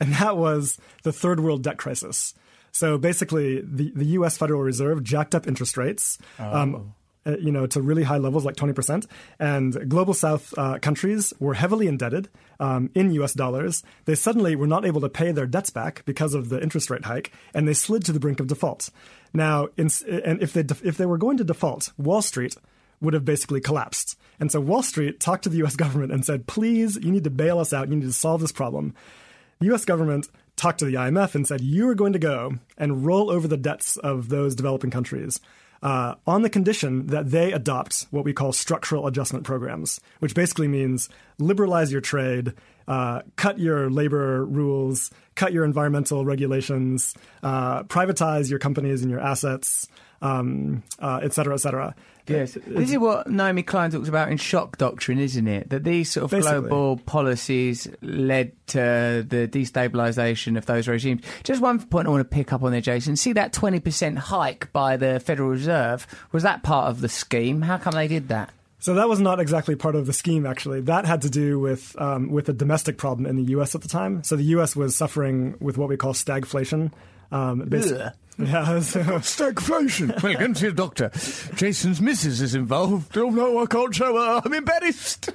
[0.00, 2.34] and that was the third world debt crisis.
[2.72, 4.36] So basically, the, the U.S.
[4.36, 6.18] Federal Reserve jacked up interest rates.
[6.38, 6.52] Oh.
[6.52, 6.94] Um,
[7.40, 9.06] you know, to really high levels, like 20%.
[9.40, 12.28] And global South uh, countries were heavily indebted
[12.60, 13.82] um, in US dollars.
[14.04, 17.04] They suddenly were not able to pay their debts back because of the interest rate
[17.04, 18.90] hike, and they slid to the brink of default.
[19.34, 22.56] Now, in, and if they, if they were going to default, Wall Street
[23.00, 24.16] would have basically collapsed.
[24.38, 27.30] And so Wall Street talked to the US government and said, please, you need to
[27.30, 27.88] bail us out.
[27.88, 28.94] You need to solve this problem
[29.58, 33.04] the US government talked to the IMF and said, "You are going to go and
[33.04, 35.40] roll over the debts of those developing countries."
[35.82, 40.68] Uh, on the condition that they adopt what we call structural adjustment programs, which basically
[40.68, 42.54] means liberalize your trade,
[42.88, 49.20] uh, cut your labor rules, cut your environmental regulations, uh, privatize your companies and your
[49.20, 49.86] assets,
[50.22, 51.94] um, uh, et cetera, et cetera.
[52.28, 55.70] Yes, this is what Naomi Klein talks about in shock doctrine, isn't it?
[55.70, 56.68] That these sort of Basically.
[56.68, 61.22] global policies led to the destabilisation of those regimes.
[61.44, 63.14] Just one point I want to pick up on there, Jason.
[63.14, 66.04] See that twenty percent hike by the Federal Reserve?
[66.32, 67.62] Was that part of the scheme?
[67.62, 68.50] How come they did that?
[68.78, 70.46] So that was not exactly part of the scheme.
[70.46, 73.76] Actually, that had to do with um, with a domestic problem in the U.S.
[73.76, 74.24] at the time.
[74.24, 74.74] So the U.S.
[74.74, 76.92] was suffering with what we call stagflation.
[77.30, 77.68] Um,
[78.38, 80.22] yeah, so, Stagflation.
[80.22, 81.10] well, go to your doctor.
[81.54, 83.16] Jason's missus is involved.
[83.16, 84.42] Oh no, I can't show her.
[84.44, 85.30] I'm embarrassed.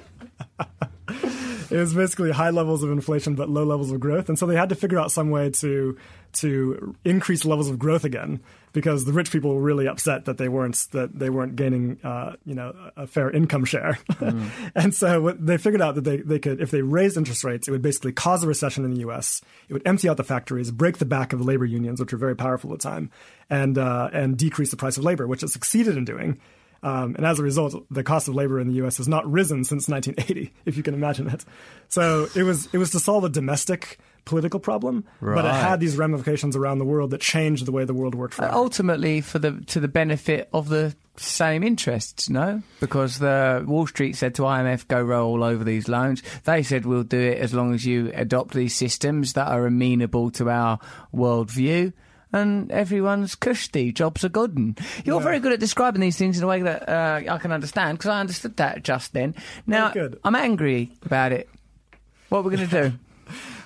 [1.10, 4.56] it was basically high levels of inflation but low levels of growth, and so they
[4.56, 5.98] had to figure out some way to
[6.34, 8.40] to increase levels of growth again
[8.74, 12.36] because the rich people were really upset that they weren't that they weren't gaining uh,
[12.46, 14.00] you know a fair income share,
[14.76, 17.68] and so what they figured out that they, they could if they raised interest rates,
[17.68, 19.42] it would basically cause a recession in the U.S.
[19.68, 22.18] It would empty out the factories, break the back of the labor unions, which were
[22.20, 23.12] very powerful at the time,
[23.50, 26.40] and uh, and decrease the price of labor, which it succeeded in doing.
[26.84, 28.98] Um, and as a result, the cost of labor in the U.S.
[28.98, 31.46] has not risen since 1980, if you can imagine it.
[31.90, 35.98] So it was it was to solve a domestic political problem, but it had these
[35.98, 38.54] ramifications around the world that changed the way the world worked forever.
[38.54, 42.62] Ultimately, for the to the benefit of the same interests, no?
[42.80, 47.04] Because the Wall Street said to IMF, "Go roll over these loans." They said, "We'll
[47.04, 50.80] do it as long as you adopt these systems that are amenable to our
[51.14, 51.94] worldview."
[52.34, 54.56] And everyone's cushy, jobs are good.
[54.58, 55.24] And you're Yeah.
[55.24, 58.10] very good at describing these things in a way that uh, I can understand because
[58.10, 59.36] I understood that just then.
[59.68, 59.92] Now.
[60.24, 61.50] I'm angry about it.
[62.30, 62.98] What are we going to do?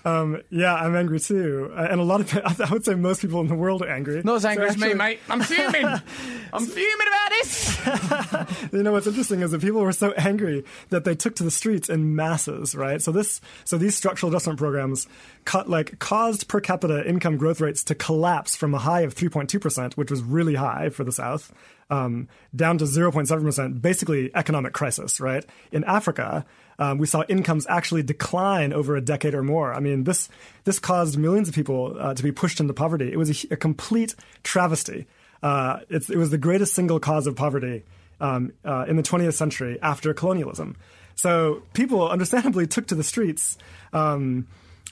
[0.05, 3.41] Um, yeah, I'm angry too, Uh, and a lot of I would say most people
[3.41, 4.21] in the world are angry.
[4.23, 5.19] Not as So angry as me, mate.
[5.29, 5.85] I'm fuming.
[6.53, 7.75] I'm fuming about this.
[8.71, 11.51] You know what's interesting is that people were so angry that they took to the
[11.51, 13.01] streets in masses, right?
[13.01, 15.07] So this, so these structural adjustment programs,
[15.45, 19.59] cut, like caused per capita income growth rates to collapse from a high of 3.2
[19.61, 21.53] percent, which was really high for the South,
[21.89, 23.81] um, down to 0.7 percent.
[23.81, 25.45] Basically, economic crisis, right?
[25.71, 26.45] In Africa.
[26.77, 29.73] Um, we saw incomes actually decline over a decade or more.
[29.73, 30.27] I mean, this
[30.65, 33.11] this caused millions of people uh, to be pushed into poverty.
[33.11, 35.07] It was a, a complete travesty.
[35.41, 37.83] Uh, it was the greatest single cause of poverty
[38.19, 40.75] um, uh, in the 20th century after colonialism.
[41.15, 43.57] So people understandably took to the streets
[43.93, 44.47] um,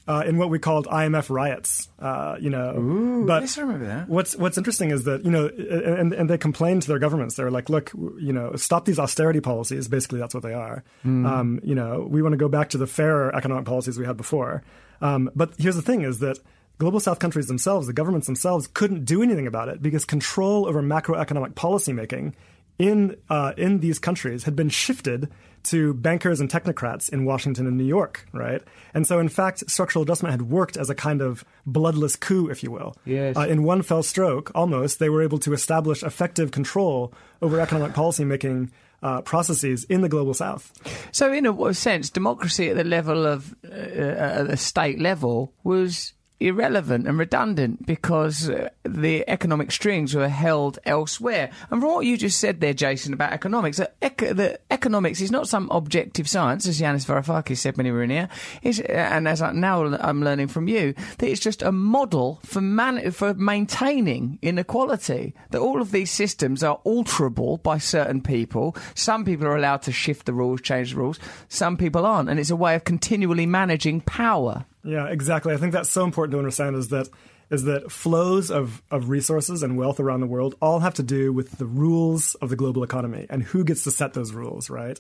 [0.08, 1.90] uh, in what we called IMF riots.
[2.00, 4.10] Uh, you know, but yes, I remember that.
[4.10, 7.36] What's What's interesting is that you know, and and they complained to their governments.
[7.36, 9.88] They were like, "Look, you know, stop these austerity policies.
[9.88, 10.84] Basically, that's what they are.
[11.26, 14.18] Um, you know, we want to go back to the fairer economic policies we had
[14.18, 14.64] before."
[15.02, 16.40] Um, but here's the thing: is that
[16.78, 20.82] global South countries themselves, the governments themselves, couldn't do anything about it because control over
[20.82, 22.34] macroeconomic policymaking
[22.78, 25.30] in uh, in these countries had been shifted
[25.64, 28.62] to bankers and technocrats in Washington and New York, right?
[28.94, 32.64] And so, in fact, structural adjustment had worked as a kind of bloodless coup, if
[32.64, 32.96] you will.
[33.06, 33.38] Yes.
[33.38, 37.94] Uh, in one fell stroke, almost, they were able to establish effective control over economic
[37.94, 38.70] policymaking
[39.02, 40.72] uh, processes in the global South.
[41.12, 46.14] So, in a sense, democracy at the level of uh, at the state level was
[46.40, 51.50] irrelevant and redundant because uh, the economic strings were held elsewhere.
[51.72, 55.48] And from what you just said there, Jason, about economics, that the economics is not
[55.48, 58.30] some objective science, as Yanis Varoufakis said when he were in here.
[58.62, 62.62] It's, and as I, now I'm learning from you, that it's just a model for
[62.62, 65.34] man- for maintaining inequality.
[65.52, 68.76] That all of these systems are alterable by certain people.
[68.96, 71.20] Some people are allowed to shift the rules, change the rules.
[71.48, 74.66] Some people aren't, and it's a way of continually managing power.
[74.84, 75.54] Yeah, exactly.
[75.54, 77.08] I think that's so important to understand is that
[77.50, 81.32] is that flows of, of resources and wealth around the world all have to do
[81.32, 85.00] with the rules of the global economy and who gets to set those rules, right?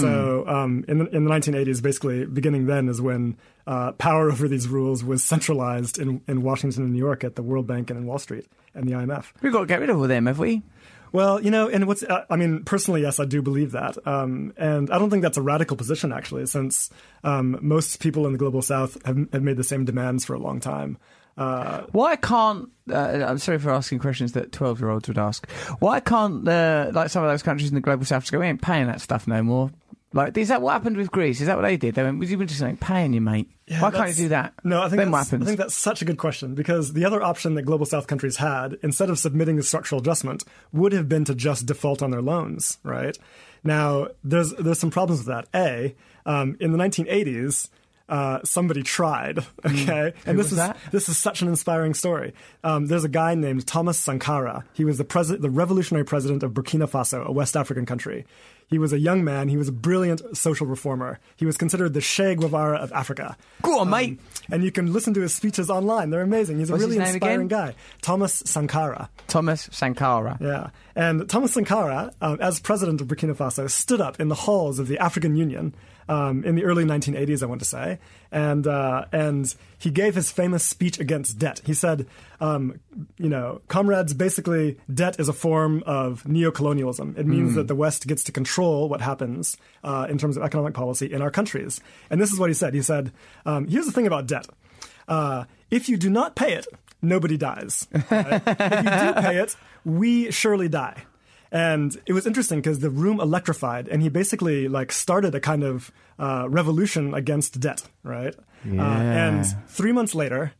[0.00, 4.48] So um, in, the, in the 1980s, basically, beginning then is when uh, power over
[4.48, 7.98] these rules was centralized in, in Washington and New York at the World Bank and
[8.00, 9.26] in Wall Street and the IMF.
[9.40, 10.62] We've got to get rid of all them, have we?
[11.12, 13.98] Well, you know, and what's, uh, I mean, personally, yes, I do believe that.
[14.06, 16.90] Um, and I don't think that's a radical position, actually, since
[17.22, 20.38] um, most people in the global south have, have made the same demands for a
[20.38, 20.96] long time.
[21.36, 25.48] Uh, Why can't uh, I'm sorry for asking questions that twelve year olds would ask.
[25.78, 28.60] Why can't like some of those countries in the global south just go, we ain't
[28.60, 29.70] paying that stuff no more?
[30.12, 31.40] Like, is that what happened with Greece?
[31.40, 31.94] Is that what they did?
[31.94, 33.50] They went, we were just like paying you, mate.
[33.66, 34.54] Yeah, Why can't you do that?
[34.64, 35.42] No, I think then what happens?
[35.42, 38.36] I think that's such a good question because the other option that global South countries
[38.36, 42.22] had, instead of submitting the structural adjustment, would have been to just default on their
[42.22, 42.78] loans.
[42.82, 43.16] Right
[43.64, 45.48] now, there's there's some problems with that.
[45.54, 45.94] A,
[46.26, 47.68] um, in the 1980s.
[48.08, 49.38] Uh, somebody tried.
[49.64, 50.76] Okay, and this was is that?
[50.90, 52.34] this is such an inspiring story.
[52.62, 54.64] Um, there's a guy named Thomas Sankara.
[54.74, 58.26] He was the president, the revolutionary president of Burkina Faso, a West African country.
[58.68, 59.48] He was a young man.
[59.48, 61.20] He was a brilliant social reformer.
[61.36, 63.36] He was considered the Che Guevara of Africa.
[63.60, 64.18] Cool, on, mate.
[64.50, 66.08] And you can listen to his speeches online.
[66.08, 66.58] They're amazing.
[66.58, 67.48] He's a What's really inspiring again?
[67.48, 67.74] guy.
[68.00, 69.10] Thomas Sankara.
[69.28, 70.38] Thomas Sankara.
[70.40, 70.70] Yeah.
[70.96, 74.88] And Thomas Sankara, um, as president of Burkina Faso, stood up in the halls of
[74.88, 75.74] the African Union
[76.08, 77.98] um, in the early 1980s, I want to say.
[78.30, 81.60] And, uh, and he gave his famous speech against debt.
[81.64, 82.06] He said,
[82.40, 82.80] um,
[83.18, 87.18] you know, comrades, basically, debt is a form of neocolonialism.
[87.18, 90.74] It means that the West gets to control what happens uh, in terms of economic
[90.74, 91.80] policy in our countries.
[92.10, 92.74] And this is what he said.
[92.74, 93.12] He said,
[93.46, 94.46] um, here's the thing about debt.
[95.08, 96.66] Uh, if you do not pay it,
[97.00, 97.88] nobody dies.
[98.10, 98.42] right?
[98.46, 101.04] if you do pay it, we surely die.
[101.52, 105.62] And it was interesting because the room electrified, and he basically like started a kind
[105.62, 108.34] of uh, revolution against debt, right?
[108.34, 109.28] Uh, Yeah.
[109.28, 110.52] and three months later,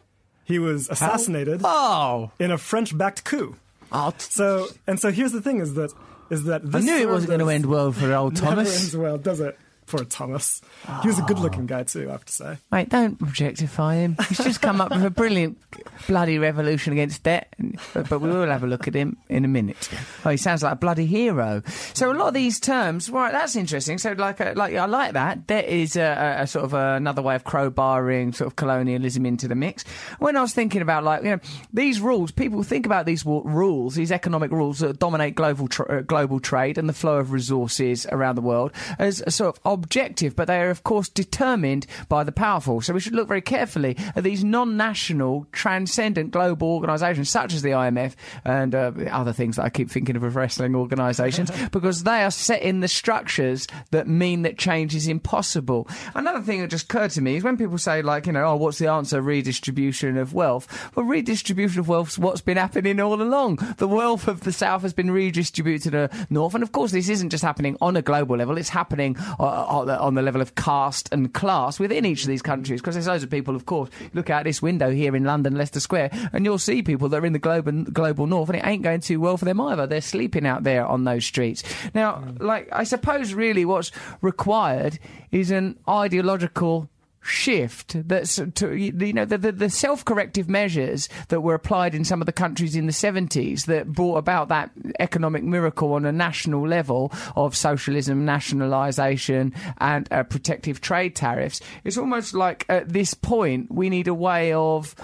[0.44, 3.56] he was assassinated Oh, in a French-backed coup.
[3.90, 5.92] oh So, and so here's the thing: is that
[6.30, 8.82] is that I this knew it wasn't going to end well for old Never Thomas.
[8.82, 9.58] ends well, does it?
[9.92, 10.62] Poor Thomas.
[11.02, 12.56] He was a good-looking guy too, I have to say.
[12.70, 14.16] Mate, don't objectify him.
[14.30, 15.58] He's just come up with a brilliant
[16.06, 17.54] bloody revolution against debt.
[17.92, 19.90] But, but we will have a look at him in a minute.
[20.24, 21.62] Oh, he sounds like a bloody hero.
[21.92, 23.32] So a lot of these terms, right?
[23.32, 23.98] That's interesting.
[23.98, 25.46] So like, uh, like I like that.
[25.46, 29.46] Debt is a, a, a sort of another way of crowbarring sort of colonialism into
[29.46, 29.84] the mix.
[30.20, 33.94] When I was thinking about like you know these rules, people think about these rules,
[33.94, 38.06] these economic rules that dominate global tr- uh, global trade and the flow of resources
[38.06, 42.24] around the world as a sort of objective, but they are of course determined by
[42.24, 42.80] the powerful.
[42.80, 47.70] So we should look very carefully at these non-national, transcendent global organisations such as the
[47.70, 48.14] IMF
[48.44, 52.30] and uh, other things that I keep thinking of as wrestling organisations because they are
[52.30, 55.88] setting the structures that mean that change is impossible.
[56.14, 58.56] Another thing that just occurred to me is when people say like, you know, oh,
[58.56, 59.20] what's the answer?
[59.20, 60.68] Redistribution of wealth.
[60.94, 63.56] Well, redistribution of wealth is what's been happening all along.
[63.78, 66.54] The wealth of the South has been redistributed to the North.
[66.54, 70.14] And of course, this isn't just happening on a global level, it's happening uh, on
[70.14, 72.80] the- level of caste and class within each of these countries.
[72.80, 75.80] Because there's loads of people, of course, look out this window here in London, Leicester
[75.80, 78.82] Square, and you'll see people that are in the global, global North, and it ain't
[78.82, 79.86] going too well for them either.
[79.86, 81.62] They're sleeping out there on those streets.
[81.94, 82.44] Now, hmm.
[82.44, 84.98] like, I suppose really what's required
[85.30, 86.88] is an ideological
[87.22, 92.20] shift that's to you know the, the, the self-corrective measures that were applied in some
[92.20, 96.66] of the countries in the 70s that brought about that economic miracle on a national
[96.66, 101.60] level of socialism nationalization and uh, protective trade tariffs.
[101.84, 104.94] It's almost like at this point we need a way of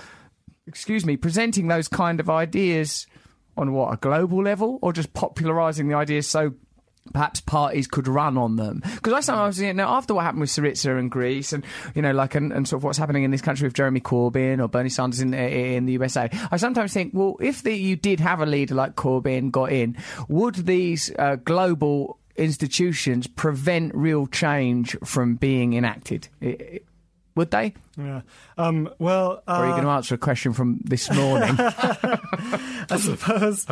[0.66, 3.06] excuse me presenting those kind of ideas
[3.56, 6.52] on what a global level or just popularizing the ideas so
[7.12, 8.82] perhaps parties could run on them.
[8.94, 12.12] Because I sometimes, you know, after what happened with Syriza and Greece, and you know,
[12.12, 14.88] like, and, and sort of what's happening in this country with Jeremy Corbyn or Bernie
[14.88, 18.46] Sanders in in the USA, I sometimes think, well, if the, you did have a
[18.46, 19.96] leader like Corbyn got in,
[20.28, 26.28] would these uh, global institutions prevent real change from being enacted?
[27.34, 27.74] Would they?
[27.96, 28.22] Yeah.
[28.56, 31.54] Um, well, uh, Or are you going to answer a question from this morning?
[31.58, 33.64] I suppose,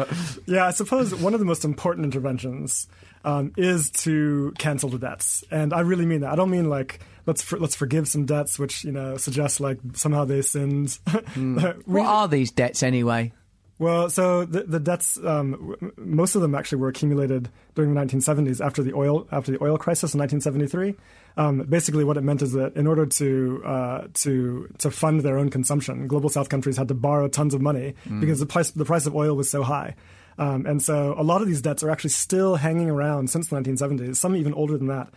[0.47, 2.87] yeah, I suppose one of the most important interventions
[3.27, 6.31] um, is to cancel the debts, and I really mean that.
[6.33, 9.79] I don't mean like let's for, let's forgive some debts, which you know suggests like
[9.95, 10.99] somehow they sinned.
[11.37, 13.33] We- what are these debts anyway?
[13.79, 18.65] well, so the, the debts, um, most of them actually were accumulated during the 1970s
[18.65, 20.95] after the oil after the oil crisis in 1973.
[21.37, 25.37] Um, basically, what it meant is that in order to uh, to to fund their
[25.37, 28.87] own consumption, global South countries had to borrow tons of money because the price the
[28.87, 29.95] price of oil was so high.
[30.39, 33.57] Um, and so a lot of these debts are actually still hanging around since the
[33.57, 35.09] 1970s, some even older than that.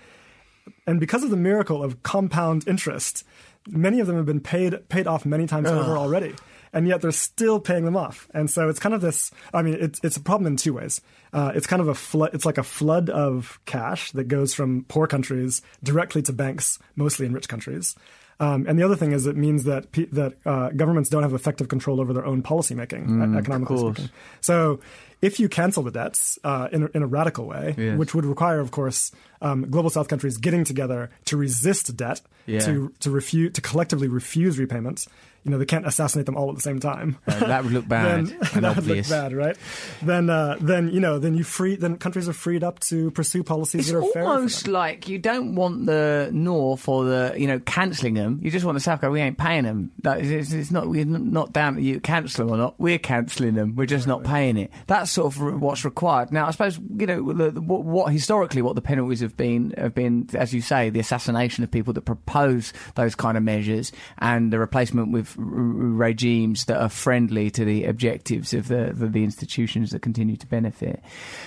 [0.87, 3.25] And because of the miracle of compound interest,
[3.67, 6.35] many of them have been paid paid off many times over already.
[6.71, 8.29] And yet they're still paying them off.
[8.33, 11.01] And so it's kind of this I mean, it's, it's a problem in two ways.
[11.33, 14.85] Uh, it's kind of a flood, it's like a flood of cash that goes from
[14.87, 17.95] poor countries directly to banks, mostly in rich countries.
[18.41, 21.33] Um, and the other thing is it means that pe- that uh, governments don't have
[21.33, 24.09] effective control over their own policymaking, economically speaking.
[24.39, 24.79] So
[25.21, 27.97] if you cancel the debts uh, in, a, in a radical way, Yes.
[27.97, 32.59] which would require, of course, um, global South countries getting together to resist debt, Yeah.
[32.61, 35.07] to to refuse to collectively refuse repayments,
[35.43, 37.17] you know they can't assassinate them all at the same time.
[37.27, 39.57] Uh, that would look bad then and that would look bad, right?
[40.01, 43.43] Then uh, then you know then you free then countries are freed up to pursue
[43.43, 44.23] policies It's that are fair.
[44.23, 48.39] for almost like you don't want the North or the you know cancelling them.
[48.41, 49.09] You just want the South go.
[49.11, 49.91] We ain't paying them.
[50.03, 52.79] That is, it's, it's not we're not down to you cancel them or not.
[52.79, 53.75] We're cancelling them.
[53.75, 54.71] We're just not paying it.
[54.87, 56.31] That's sort of what's required.
[56.31, 59.73] Now, I suppose you know the, the, what, what historically what the penalties have been
[59.77, 63.91] have been, as you say, the assassination of people that propose those kind of measures
[64.17, 68.91] and the replacement with r- r- regimes that are friendly to the objectives of the,
[68.93, 71.01] the the institutions that continue to benefit.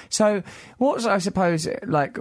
[0.08, 0.42] So,
[0.78, 2.18] what's I suppose like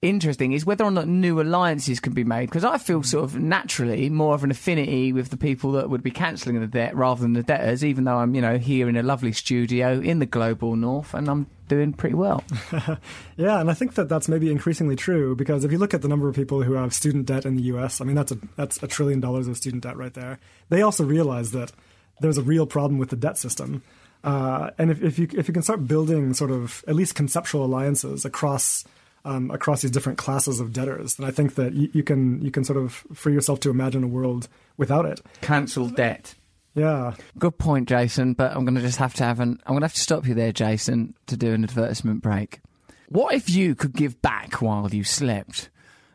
[0.00, 3.36] interesting is whether or not new alliances can be made because I feel sort of
[3.36, 7.20] naturally more of an affinity with the people that would be cancelling the debt rather
[7.20, 10.26] than the debtors even though I'm you know here in a lovely studio in the
[10.26, 12.42] global north and I'm doing pretty well
[13.36, 16.08] Yeah, and I think that that's maybe increasingly true because if you look at the
[16.08, 18.82] number of people who have student debt in the U.S., I mean that's a that's
[18.82, 20.38] a trillion dollars of student debt right there.
[20.68, 21.72] They also realize that
[22.20, 23.82] there's a real problem with the debt system,
[24.24, 27.64] uh, and if, if you if you can start building sort of at least conceptual
[27.64, 28.84] alliances across
[29.24, 32.50] um, across these different classes of debtors, then I think that you, you can you
[32.50, 35.20] can sort of free yourself to imagine a world without it.
[35.40, 36.34] cancel debt
[36.78, 37.14] Yeah.
[37.38, 39.86] good point Jason but I'm going to just have to have an I'm going to
[39.86, 42.60] have to stop you there Jason to do an advertisement break
[43.08, 45.70] what if you could give back while you slept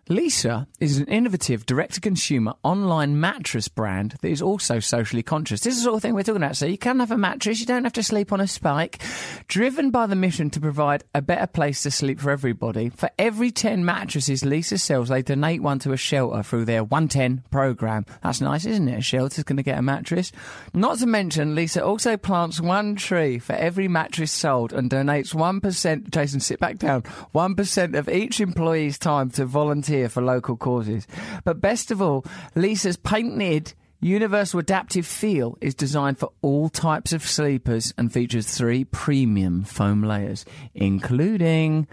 [0.09, 5.61] Leesa is an innovative direct to consumer online mattress brand that is also socially conscious.
[5.61, 6.57] This is the sort of thing we're talking about.
[6.57, 9.01] So you can have a mattress, you don't have to sleep on a spike.
[9.47, 13.49] Driven by the mission to provide a better place to sleep for everybody, for every
[13.49, 18.05] 10 mattresses Leesa sells, they donate one to a shelter through their 110 program.
[18.21, 18.97] That's nice, isn't it?
[18.97, 20.33] A shelter's going to get a mattress.
[20.73, 26.09] Not to mention, Leesa also plants one tree for every mattress sold and donates 1%,
[26.09, 31.07] Jason, sit back down, 1% of each employee's time to volunteer for local causes.
[31.43, 32.25] But best of all,
[32.55, 33.73] Leesa's patented
[34.03, 40.03] Universal Adaptive Feel is designed for all types of sleepers and features three premium foam
[40.03, 41.87] layers, including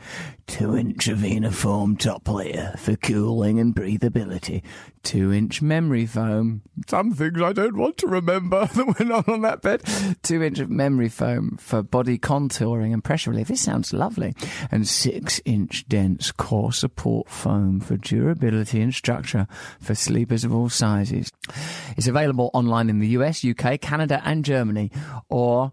[0.51, 4.63] 2 inch Avena top layer for cooling and breathability,
[5.05, 9.43] 2 inch memory foam, some things I don't want to remember that went on on
[9.43, 9.83] that bed,
[10.25, 13.47] 2 inch of memory foam for body contouring and pressure relief.
[13.47, 14.35] This sounds lovely.
[14.73, 19.47] And 6 inch dense core support foam for durability and structure
[19.81, 21.31] for sleepers of all sizes.
[21.97, 24.91] It's available online in the US, UK, Canada, and Germany,
[25.29, 25.71] or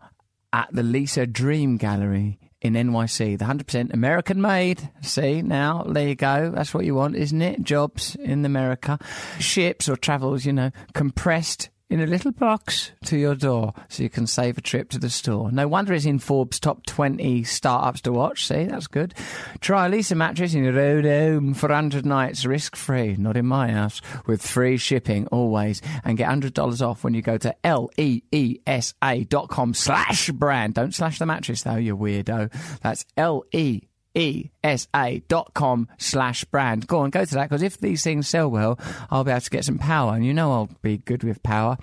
[0.53, 3.37] at the Leesa Dream Gallery in NYC.
[3.37, 4.89] The 100% American made.
[5.01, 6.51] See, now, there you go.
[6.53, 7.61] That's what you want, isn't it?
[7.61, 8.99] Jobs in America.
[9.39, 14.09] Ships or travels, you know, compressed in a little box to your door so you
[14.09, 15.51] can save a trip to the store.
[15.51, 18.45] No wonder it's in Forbes' top 20 startups to watch.
[18.45, 19.13] See, that's good.
[19.61, 23.45] Try a Leesa mattress in your own home for 100 nights risk free, not in
[23.45, 25.81] my house, with free shipping always.
[26.03, 30.73] And get $100 off when you go to L-E-E-S-A dot com slash brand.
[30.73, 32.51] Don't slash the mattress though, you weirdo.
[32.81, 33.87] That's L-E
[34.17, 36.87] esa.com slash brand.
[36.87, 39.49] Go on, go to that because if these things sell well, I'll be able to
[39.49, 41.77] get some power, and you know I'll be good with power.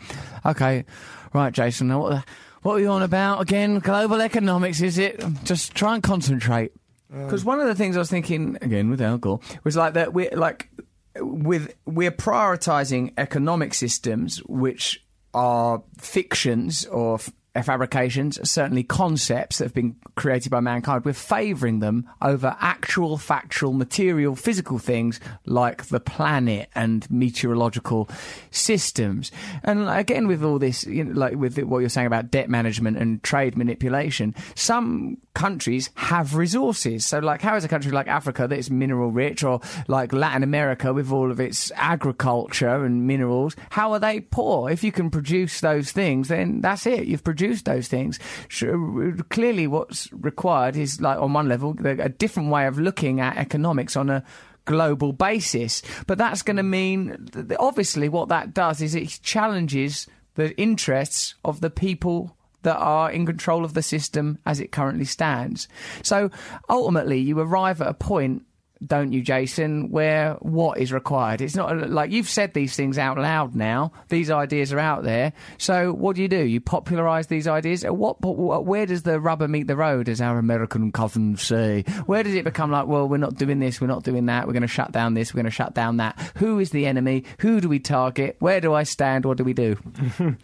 [0.45, 0.85] Okay,
[1.33, 1.89] right, Jason.
[1.89, 2.25] Now what the,
[2.63, 3.79] what were you on about again?
[3.79, 5.23] Global economics, is it?
[5.45, 6.73] Just try and concentrate.
[7.13, 7.25] Uh.
[7.25, 10.13] Because one of the things I was thinking again with Al Gore was like that
[10.13, 10.71] we're like
[11.17, 17.19] with we're prioritizing economic systems which are fictions or
[17.63, 21.05] fabrications, certainly concepts that have been created by mankind.
[21.05, 28.09] We're favouring them over actual, factual, material, physical things like the planet and meteorological
[28.51, 29.31] systems.
[29.63, 32.97] And again, with all this, you know, like with what you're saying about debt management
[32.97, 37.05] and trade manipulation, some countries have resources.
[37.05, 40.43] So, like, how is a country like Africa that is mineral rich, or like Latin
[40.43, 44.71] America with all of its agriculture and minerals, how are they poor?
[44.71, 47.07] If you can produce those things, then that's it.
[47.07, 48.19] You've produced those things.
[48.63, 53.37] Uh, clearly, what's required is, like, on one level, a different way of looking at
[53.37, 54.25] economics on a
[54.65, 55.83] global basis.
[56.07, 57.29] But that's going to mean,
[57.59, 63.27] obviously, what that does is it challenges the interests of the people that are in
[63.27, 65.69] control of the system as it currently stands.
[66.03, 66.31] So
[66.69, 68.43] ultimately, you arrive at a point,
[68.85, 71.41] don't you, Jason, where what is required?
[71.41, 73.93] It's not like you've said these things out loud now.
[74.09, 75.33] These ideas are out there.
[75.59, 76.45] So what do you do?
[76.45, 77.85] You popularise these ideas.
[77.85, 81.85] At what, where does the rubber meet the road, as our American cousins say?
[82.07, 84.53] Where does it become like, well, we're not doing this, we're not doing that, we're
[84.53, 86.19] going to shut down this, we're going to shut down that?
[86.37, 87.25] Who is the enemy?
[87.41, 88.37] Who do we target?
[88.39, 89.25] Where do I stand?
[89.25, 89.77] What do we do?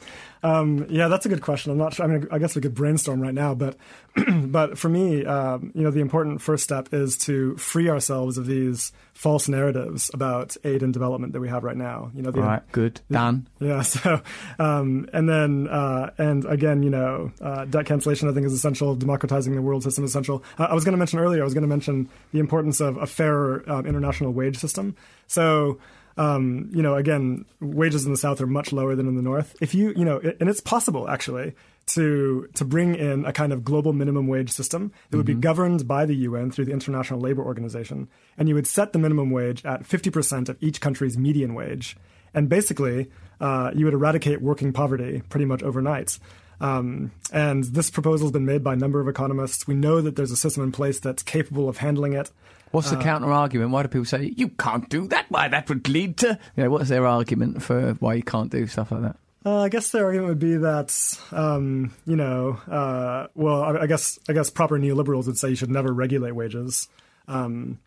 [0.43, 1.72] Um, yeah, that's a good question.
[1.72, 2.07] I'm not sure.
[2.07, 3.76] I mean, I guess we could brainstorm right now, but
[4.47, 8.47] but for me, um, you know, the important first step is to free ourselves of
[8.47, 12.11] these false narratives about aid and development that we have right now.
[12.14, 13.49] You know, the, right, good, done.
[13.61, 13.82] Yeah.
[13.91, 14.22] So,
[14.59, 18.95] um, and then uh, and again, you know, uh, debt cancellation I think is essential.
[18.95, 20.45] Democratizing the world system is essential.
[20.59, 21.41] Uh, I was going to mention earlier.
[21.41, 24.97] I was going to mention the importance of a fair um, international wage system.
[25.26, 25.78] So
[26.20, 29.56] um, you know, again, wages in the South are much lower than in the North.
[29.62, 31.54] If you, you know, and it's possible actually
[31.86, 35.38] to to bring in a kind of global minimum wage system that would mm-hmm.
[35.38, 38.06] be governed by the UN through the International Labor Organization,
[38.36, 41.96] and you would set the minimum wage at 50% of each country's median wage,
[42.34, 43.10] and basically
[43.40, 46.18] uh, you would eradicate working poverty pretty much overnight.
[46.60, 49.66] Um, and this proposal has been made by a number of economists.
[49.66, 52.30] We know that there's a system in place that's capable of handling it.
[52.70, 53.70] What's the uh, counter argument?
[53.70, 55.26] Why do people say you can't do that?
[55.28, 56.38] Why that would lead to?
[56.56, 59.16] You know, what's their argument for why you can't do stuff like that?
[59.44, 63.86] Uh, I guess their argument would be that, um, you know, uh, well, I, I,
[63.86, 66.88] guess I guess proper neoliberals would say you should never regulate wages.
[67.26, 67.78] Um,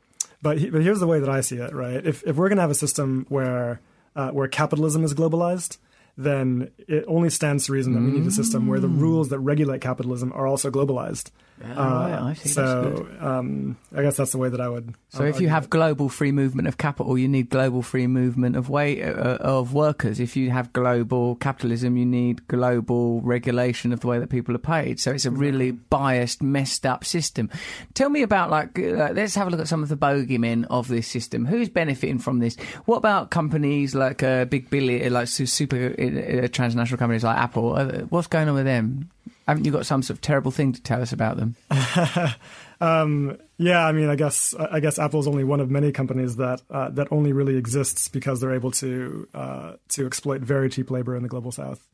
[0.41, 2.05] but he, but here's the way that I see it, right?
[2.05, 3.79] If if we're going to have a system where
[4.15, 5.77] uh, where capitalism is globalized,
[6.17, 8.99] then it only stands to reason that we need a system where the mm.
[8.99, 11.31] rules that regulate capitalism are also globalized.
[11.61, 13.07] Yeah, uh, I think so.
[13.19, 14.95] Um, I guess that's the way that I would.
[15.09, 18.69] So, if you have global free movement of capital, you need global free movement of
[18.69, 20.19] way uh, of workers.
[20.19, 24.59] If you have global capitalism, you need global regulation of the way that people are
[24.59, 24.99] paid.
[24.99, 27.49] So it's a really biased, messed up system.
[27.93, 28.77] Tell me about like.
[28.77, 31.45] Uh, let's have a look at some of the bogeymen of this system.
[31.45, 32.55] Who's benefiting from this?
[32.85, 37.75] What about companies like uh, big billion, like super uh, transnational companies like Apple?
[37.75, 39.09] Uh, what's going on with them?
[39.47, 41.55] Haven't you got some sort of terrible thing to tell us about them?
[42.81, 46.61] um, yeah, I mean, I guess I guess Apple's only one of many companies that
[46.69, 51.15] uh, that only really exists because they're able to uh, to exploit very cheap labor
[51.15, 51.85] in the global south.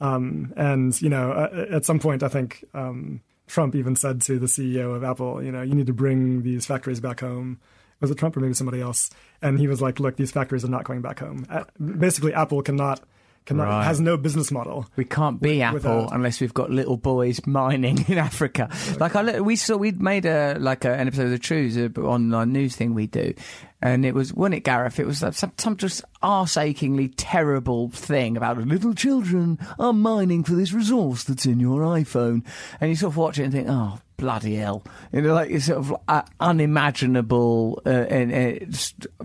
[0.00, 4.38] Um, and you know, uh, at some point, I think um, Trump even said to
[4.38, 7.60] the CEO of Apple, you know, you need to bring these factories back home.
[8.00, 9.10] Was it Trump or maybe somebody else?
[9.40, 11.46] And he was like, look, these factories are not going back home.
[11.48, 13.00] Uh, basically, Apple cannot
[13.44, 13.84] cannot, right.
[13.84, 14.86] has no business model.
[14.96, 18.68] We can't be with, Apple unless we've got little boys mining in Africa.
[18.70, 18.96] Okay.
[18.96, 22.32] Like I, we saw, we'd made a like a, an episode of the Trews on
[22.32, 23.34] our news thing we do,
[23.82, 24.98] and it was wasn't it Gareth?
[24.98, 30.72] It was some, some just arse-achingly terrible thing about little children are mining for this
[30.72, 32.44] resource that's in your iPhone,
[32.80, 34.82] and you sort of watch it and think, oh bloody hell!
[35.12, 38.74] You know, like it's sort of uh, unimaginable uh, and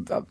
[0.09, 0.21] uh,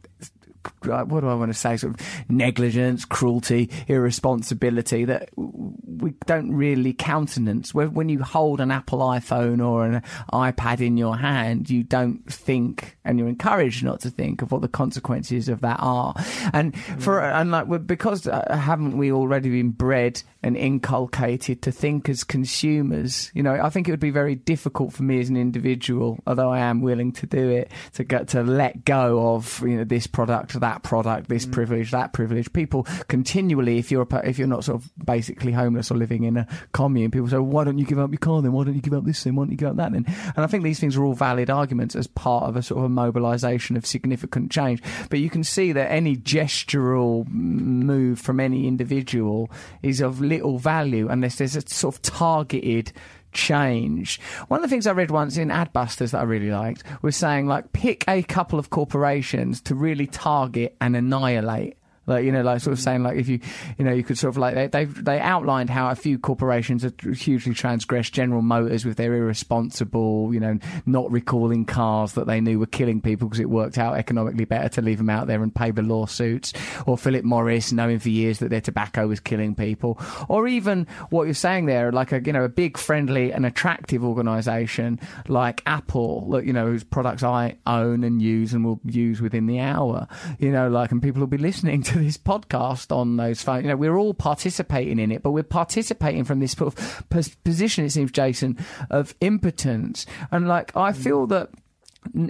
[0.85, 1.77] what do I want to say?
[1.77, 7.75] Sort of negligence, cruelty, irresponsibility that we don't really countenance.
[7.75, 10.03] When you hold an Apple iPhone or an
[10.33, 14.63] iPad in your hand, you don't think, and you're encouraged not to think of what
[14.63, 16.15] the consequences of that are.
[16.53, 22.09] And for and like because uh, haven't we already been bred and inculcated to think
[22.09, 23.31] as consumers?
[23.35, 26.51] You know, I think it would be very difficult for me as an individual, although
[26.51, 30.07] I am willing to do it, to get to let go of you know this
[30.07, 31.53] product, or that product, this mm.
[31.53, 32.53] privilege, that privilege.
[32.53, 36.37] People continually, if you're a, if you're not sort of basically homeless or living in
[36.37, 38.53] a commune, people say, "Why don't you give up your car then?
[38.53, 39.35] Why don't you give up this then?
[39.35, 41.51] Why don't you give up that then?" And I think these things are all valid
[41.51, 44.83] arguments as part of a sort of a mobilisation of significant change.
[45.11, 49.51] But you can see that any gestural move from any individual
[49.83, 52.93] is of little value unless there's a sort of targeted
[53.39, 54.21] change.
[54.49, 57.47] One of the things I read once in Adbusters that I really liked was saying,
[57.47, 61.78] like, pick a couple of corporations to really target and annihilate
[62.09, 63.41] like you know, like sort of saying like if you,
[63.79, 66.83] you know, you could sort of like they they they outlined how a few corporations
[66.83, 72.41] have hugely transgressed General Motors with their irresponsible, you know, not recalling cars that they
[72.41, 75.43] knew were killing people because it worked out economically better to leave them out there
[75.43, 76.53] and pay the lawsuits,
[76.87, 81.25] or Philip Morris knowing for years that their tobacco was killing people, or even what
[81.25, 84.99] you're saying there, like a you know a big friendly and attractive organisation
[85.29, 89.47] like Apple, look, you know, whose products I own and use and will use within
[89.47, 90.07] the hour,
[90.39, 93.65] you know, like and people will be listening to this podcast on those phones.
[93.65, 97.05] You know, we're all participating in it, but we're participating from this sort of
[97.45, 98.59] position, it seems, Jason,
[98.91, 100.07] of impotence.
[100.31, 100.97] And like, I mm.
[100.97, 101.51] feel that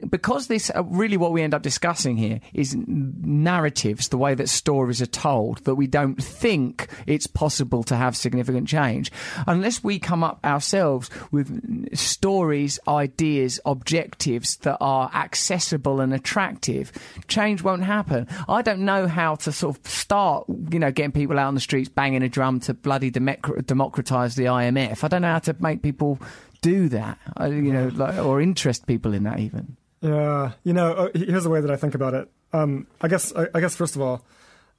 [0.08, 4.48] because this uh, really what we end up discussing here is narratives, the way that
[4.48, 9.10] stories are told, that we don't think it's possible to have significant change
[9.46, 16.92] unless we come up ourselves with stories, ideas, objectives that are accessible and attractive.
[17.28, 18.26] Change won't happen.
[18.48, 21.60] I don't know how to sort of start, you know, getting people out on the
[21.60, 25.04] streets banging a drum to bloody democratize the IMF.
[25.04, 26.18] I don't know how to make people
[26.60, 29.76] do that, you know, like, or interest people in that even.
[30.00, 32.30] Yeah, you know, uh, here's the way that I think about it.
[32.52, 34.24] Um, I guess, I, I, guess, first of all,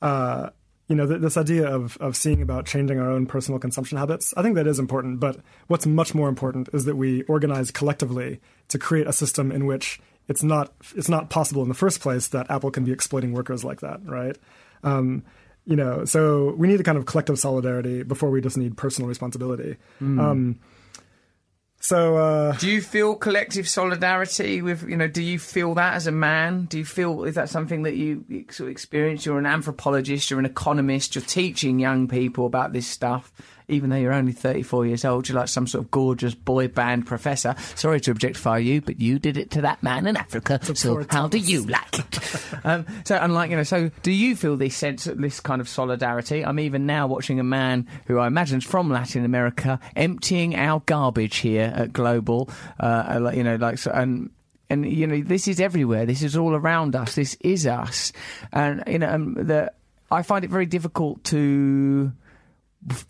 [0.01, 0.49] uh,
[0.87, 4.33] you know, th- this idea of, of seeing about changing our own personal consumption habits,
[4.35, 5.19] I think that is important.
[5.19, 9.65] But what's much more important is that we organize collectively to create a system in
[9.65, 13.33] which it's not it's not possible in the first place that Apple can be exploiting
[13.33, 14.37] workers like that, right?
[14.83, 15.23] Um,
[15.65, 19.07] you know, so we need a kind of collective solidarity before we just need personal
[19.07, 19.77] responsibility.
[20.01, 20.19] Mm.
[20.19, 20.59] Um,
[21.79, 25.07] so, uh, do you feel collective solidarity with you know?
[25.07, 26.65] Do you feel that as a man?
[26.65, 29.25] Do you feel is that something that you sort of experience?
[29.25, 33.31] You're an anthropologist, you're an economist, you're teaching young people about this stuff
[33.69, 37.05] even though you're only 34 years old, you're like some sort of gorgeous boy band
[37.07, 37.55] professor.
[37.75, 40.59] Sorry to objectify you, but you did it to that man in Africa.
[40.75, 42.19] So how do you like it?
[42.63, 45.69] um, so, unlike, you know, so do you feel this sense, of this kind of
[45.69, 46.45] solidarity?
[46.45, 50.81] I'm even now watching a man who I imagine is from Latin America emptying our
[50.85, 52.49] garbage here at Global,
[52.79, 54.29] uh, you know, like, so, and,
[54.69, 56.05] and you know this is everywhere.
[56.05, 57.15] This is all around us.
[57.15, 58.13] This is us,
[58.53, 59.71] and you know the.
[60.11, 62.11] I find it very difficult to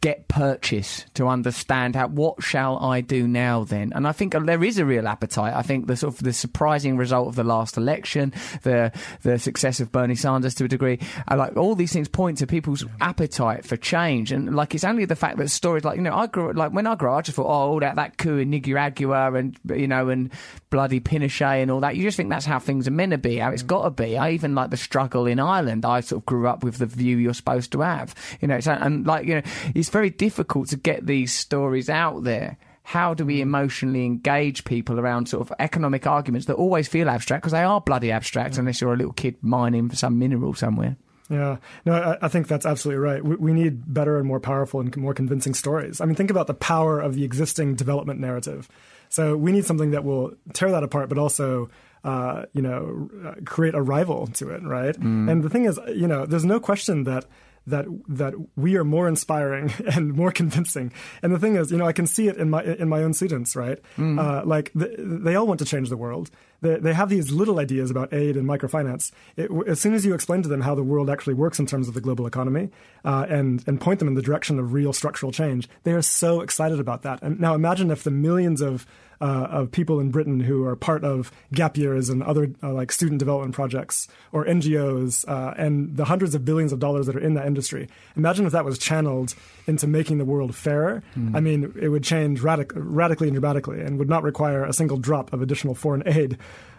[0.01, 3.93] get purchase to understand how what shall I do now then?
[3.93, 5.53] And I think there is a real appetite.
[5.53, 8.91] I think the sort of the surprising result of the last election the
[9.22, 12.47] the success of Bernie Sanders to a degree I like all these things point to
[12.47, 14.32] people's appetite for change.
[14.32, 16.88] And like it's only the fact that stories like you know I grew like when
[16.88, 19.88] I grew up I just thought oh all that that coup in Nicaragua and you
[19.88, 20.32] know and
[20.72, 21.95] bloody Pinochet and all that.
[21.95, 24.17] You just think that's how things are meant to be how it's got to be.
[24.17, 27.17] I even like the struggle in Ireland I sort of grew up with the view
[27.17, 28.15] you're supposed to have.
[28.41, 29.41] You know and like you know
[29.76, 32.57] it's very difficult to get these stories out there
[32.89, 33.41] how do we mm.
[33.41, 37.80] emotionally engage people around sort of economic arguments that always feel abstract because they are
[37.80, 38.61] bloody abstract yeah.
[38.61, 40.97] unless you're a little kid mining for some mineral somewhere.
[41.30, 43.24] Yeah, no, I, I think that's absolutely right.
[43.24, 46.01] We, we, need better and more powerful and more convincing stories.
[46.01, 48.67] I mean, think about the power of the existing development narrative.
[49.09, 51.70] So we need something that will tear that apart, but also,
[52.03, 53.07] uh, you know,
[53.45, 54.99] create a rival to it, right?
[54.99, 55.32] Mm.
[55.32, 57.26] And the thing is, you know, there's no question that
[57.70, 60.91] that that we are more inspiring and more convincing.
[61.22, 63.13] And the thing is, you know, I can see it in my in my own
[63.13, 63.80] students, right?
[63.97, 64.20] Mm.
[64.20, 66.30] Uh, like the, they all want to change the world.
[66.61, 69.11] They, they have these little ideas about aid and microfinance.
[69.38, 71.88] It, as soon as you explain to them how the world actually works in terms
[71.88, 72.70] of the global economy,
[73.05, 76.41] uh, and and point them in the direction of real structural change, they are so
[76.41, 77.22] excited about that.
[77.22, 78.86] And now imagine if the millions of
[79.22, 82.91] uh, of people in Britain who are part of gap years and other uh, like
[82.91, 87.20] student development projects or NGOs uh, and the hundreds of billions of dollars that are
[87.20, 87.88] in that industry.
[88.15, 89.36] Imagine if that was channeled
[89.67, 91.03] into making the world fairer.
[91.17, 91.36] Mm.
[91.36, 94.97] I mean, it would change radic- radically and dramatically and would not require a single
[94.97, 96.38] drop of additional foreign aid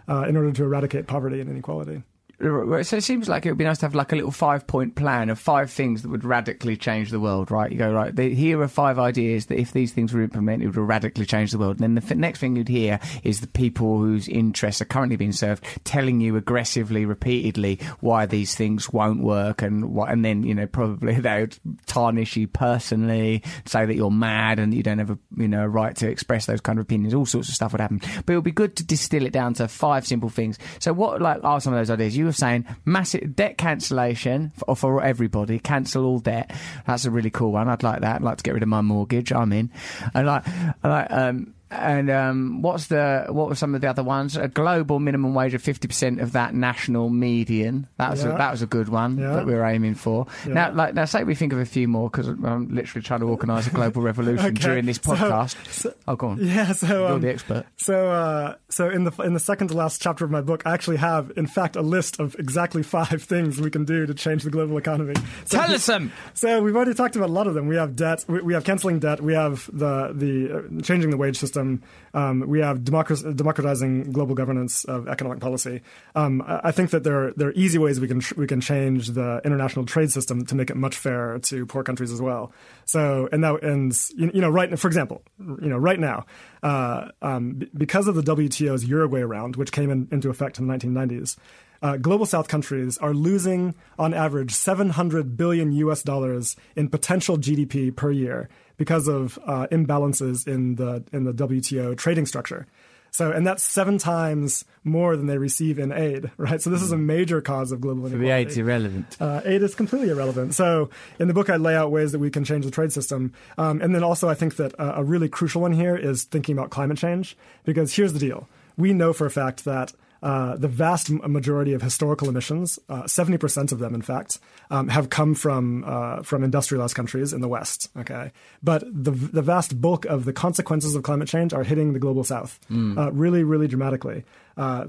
[0.09, 2.03] uh, in order to eradicate poverty and inequality.
[2.41, 4.95] So it seems like it would be nice to have like a little five point
[4.95, 7.71] plan of five things that would radically change the world, right?
[7.71, 10.87] You go, right, here are five ideas that if these things were implemented it would
[10.87, 11.79] radically change the world.
[11.79, 15.17] And then the f- next thing you'd hear is the people whose interests are currently
[15.17, 20.41] being served telling you aggressively, repeatedly why these things won't work and what, and then,
[20.43, 24.99] you know, probably they would tarnish you personally, say that you're mad and you don't
[24.99, 27.13] have a, you know, a right to express those kind of opinions.
[27.13, 28.01] All sorts of stuff would happen.
[28.25, 30.57] But it would be good to distill it down to five simple things.
[30.79, 32.17] So what, like, are some of those ideas?
[32.17, 36.51] You saying massive debt cancellation for, for everybody, cancel all debt.
[36.85, 37.69] That's a really cool one.
[37.69, 38.17] I'd like that.
[38.17, 39.31] I'd like to get rid of my mortgage.
[39.31, 39.71] I'm in.
[40.13, 40.43] I like,
[40.83, 44.35] like, um, and um, what's the what were some of the other ones?
[44.35, 47.87] A global minimum wage of fifty percent of that national median.
[47.97, 48.35] That was yeah.
[48.35, 49.35] a, that was a good one yeah.
[49.35, 50.27] that we were aiming for.
[50.45, 50.53] Yeah.
[50.53, 53.27] Now, like now, say we think of a few more because I'm literally trying to
[53.27, 54.61] organise a global revolution okay.
[54.61, 55.55] during this podcast.
[55.67, 56.39] So, so, oh, go on.
[56.45, 57.65] Yeah, so you're um, the expert.
[57.77, 60.73] So, uh, so in the in the second to last chapter of my book, I
[60.73, 64.43] actually have, in fact, a list of exactly five things we can do to change
[64.43, 65.13] the global economy.
[65.45, 66.11] So, Tell us them.
[66.33, 67.67] So we've already talked about a lot of them.
[67.67, 68.25] We have debt.
[68.27, 69.21] We, we have cancelling debt.
[69.21, 71.83] We have the the uh, changing the wage system system.
[72.13, 75.81] Um, we have democratizing global governance of economic policy.
[76.15, 79.09] Um, I think that there are, there are easy ways we can we can change
[79.09, 82.51] the international trade system to make it much fairer to poor countries as well.
[82.85, 86.25] So and that and you know right for example you know right now
[86.63, 90.73] uh, um, because of the WTO's Uruguay round which came in, into effect in the
[90.73, 91.37] 1990s.
[91.83, 97.95] Uh, global South countries are losing, on average, 700 billion US dollars in potential GDP
[97.95, 98.49] per year
[98.81, 102.65] because of uh, imbalances in the in the WTO trading structure.
[103.11, 106.59] So, and that's seven times more than they receive in aid, right?
[106.59, 108.25] So, this is a major cause of global inequality.
[108.25, 109.17] So the aid's irrelevant.
[109.19, 110.55] Uh, aid is completely irrelevant.
[110.55, 113.33] So, in the book, I lay out ways that we can change the trade system.
[113.55, 116.71] Um, and then also, I think that a really crucial one here is thinking about
[116.71, 118.49] climate change, because here's the deal.
[118.77, 123.35] We know for a fact that uh, the vast majority of historical emissions, uh, seventy
[123.35, 127.41] uh, percent of them, in fact, um, have come from uh, from industrialized countries in
[127.41, 127.89] the West.
[127.97, 131.99] Okay, but the the vast bulk of the consequences of climate change are hitting the
[131.99, 133.09] global South, mm.
[133.13, 134.23] really, really dramatically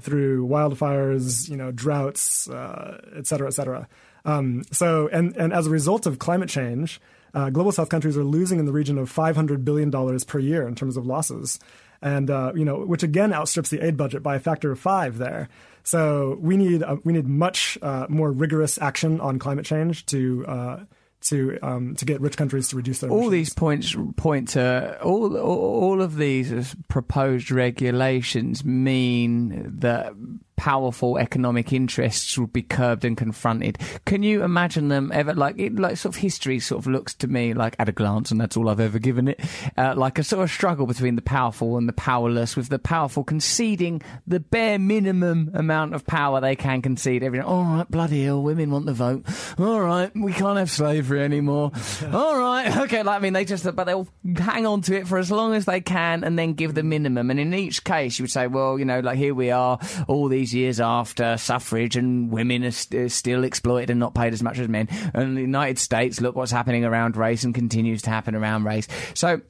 [0.01, 3.87] through wildfires, you know, droughts, et cetera, et cetera.
[4.25, 7.01] Um, so, and, and as a result of climate change,
[7.33, 10.75] uh, global south countries are losing in the region of $500 billion per year in
[10.75, 11.59] terms of losses.
[12.03, 15.17] And, uh, you know, which again outstrips the aid budget by a factor of five
[15.17, 15.47] there.
[15.83, 20.45] So we need, uh, we need much uh, more rigorous action on climate change to,
[20.45, 20.79] uh,
[21.23, 23.31] to um, to get rich countries to reduce their all emissions.
[23.31, 30.13] these points point to all all of these proposed regulations mean that
[30.55, 33.77] powerful economic interests would be curbed and confronted.
[34.05, 37.27] Can you imagine them ever like it, like sort of history sort of looks to
[37.27, 39.39] me like at a glance, and that's all I've ever given it,
[39.77, 43.23] uh, like a sort of struggle between the powerful and the powerless, with the powerful
[43.23, 47.23] conceding the bare minimum amount of power they can concede.
[47.23, 49.25] Every all right, bloody hell, women want the vote.
[49.57, 51.71] All right, we can't have slavery anymore.
[52.11, 53.03] all right, okay.
[53.03, 55.65] Like I mean, they just but they'll hang on to it for as long as
[55.65, 57.29] they can, and then give the minimum.
[57.29, 60.27] And in each case, you would say, well, you know, like here we are, all
[60.27, 64.57] these years after suffrage, and women are st- still exploited and not paid as much
[64.57, 64.87] as men.
[65.13, 68.87] And the United States, look what's happening around race and continues to happen around race.
[69.13, 69.41] So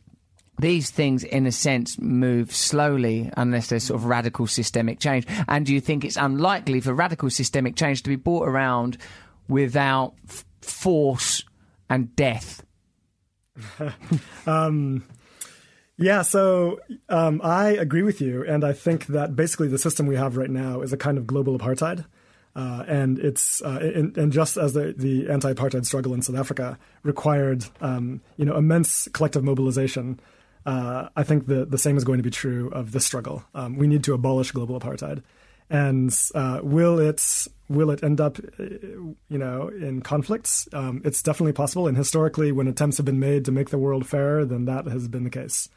[0.59, 5.25] these things, in a sense, move slowly unless there's sort of radical systemic change.
[5.47, 8.97] And do you think it's unlikely for radical systemic change to be brought around
[9.47, 11.43] without f- force
[11.89, 12.63] and death?
[14.47, 15.03] um,
[15.97, 16.79] yeah, so
[17.09, 20.49] um, I agree with you, and I think that basically the system we have right
[20.49, 22.05] now is a kind of global apartheid.
[22.55, 26.77] Uh, and it's uh, in, and just as the, the anti-apartheid struggle in South Africa
[27.01, 30.19] required um, you know immense collective mobilization,
[30.65, 33.43] uh, I think the the same is going to be true of this struggle.
[33.55, 35.23] Um, we need to abolish global apartheid,
[35.69, 38.37] and uh, will it will it end up
[39.29, 40.67] you know in conflicts?
[40.73, 44.05] Um, it's definitely possible, and historically, when attempts have been made to make the world
[44.07, 45.69] fairer, then that has been the case.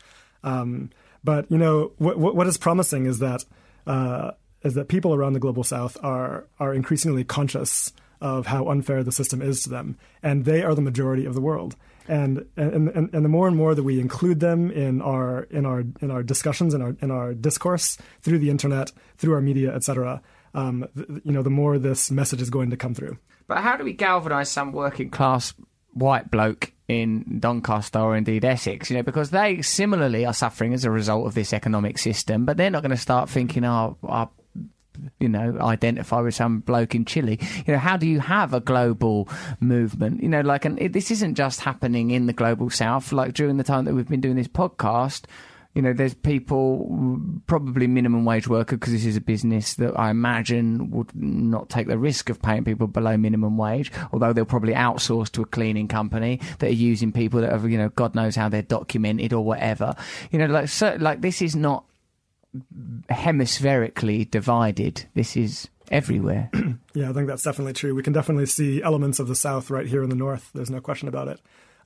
[0.43, 0.91] Um,
[1.25, 3.45] but you know what, what is promising is that
[3.87, 4.33] uh,
[4.63, 9.13] is that people around the global south are are increasingly conscious of how unfair the
[9.13, 11.77] system is to them, and they are the majority of the world.
[12.09, 15.67] And and, and, and the more and more that we include them in our in
[15.67, 19.75] our in our discussions in our in our discourse through the internet, through our media,
[19.75, 20.23] etc.,
[20.57, 20.89] um,
[21.23, 23.19] you know, the more this message is going to come through.
[23.47, 25.55] But how do we galvanise some working class
[25.93, 30.85] white bloke in Doncaster or indeed Essex, you know, because they similarly are suffering as
[30.85, 34.31] a result of this economic system, but they're not going to start thinking, oh, our
[35.21, 37.39] you know, identify with some bloke in Chile.
[37.67, 39.29] You know, how do you have a global
[39.61, 40.23] movement?
[40.23, 43.13] You know, like, and it, this isn't just happening in the global south.
[43.13, 45.25] Like during the time that we've been doing this podcast,
[45.77, 50.09] you know, there's people, probably minimum wage worker, because this is a business that I
[50.09, 54.73] imagine would not take the risk of paying people below minimum wage, although they'll probably
[54.73, 58.35] outsource to a cleaning company that are using people that have, you know, God knows
[58.35, 59.95] how they're documented or whatever.
[60.31, 61.85] You know, like, so, like this is not
[63.11, 65.05] hemispherically divided.
[65.13, 66.51] This is everywhere.
[66.95, 67.95] yeah, I think that's definitely true.
[67.95, 70.51] We can definitely see elements of the South right here in the North.
[70.55, 71.39] There's no question about it.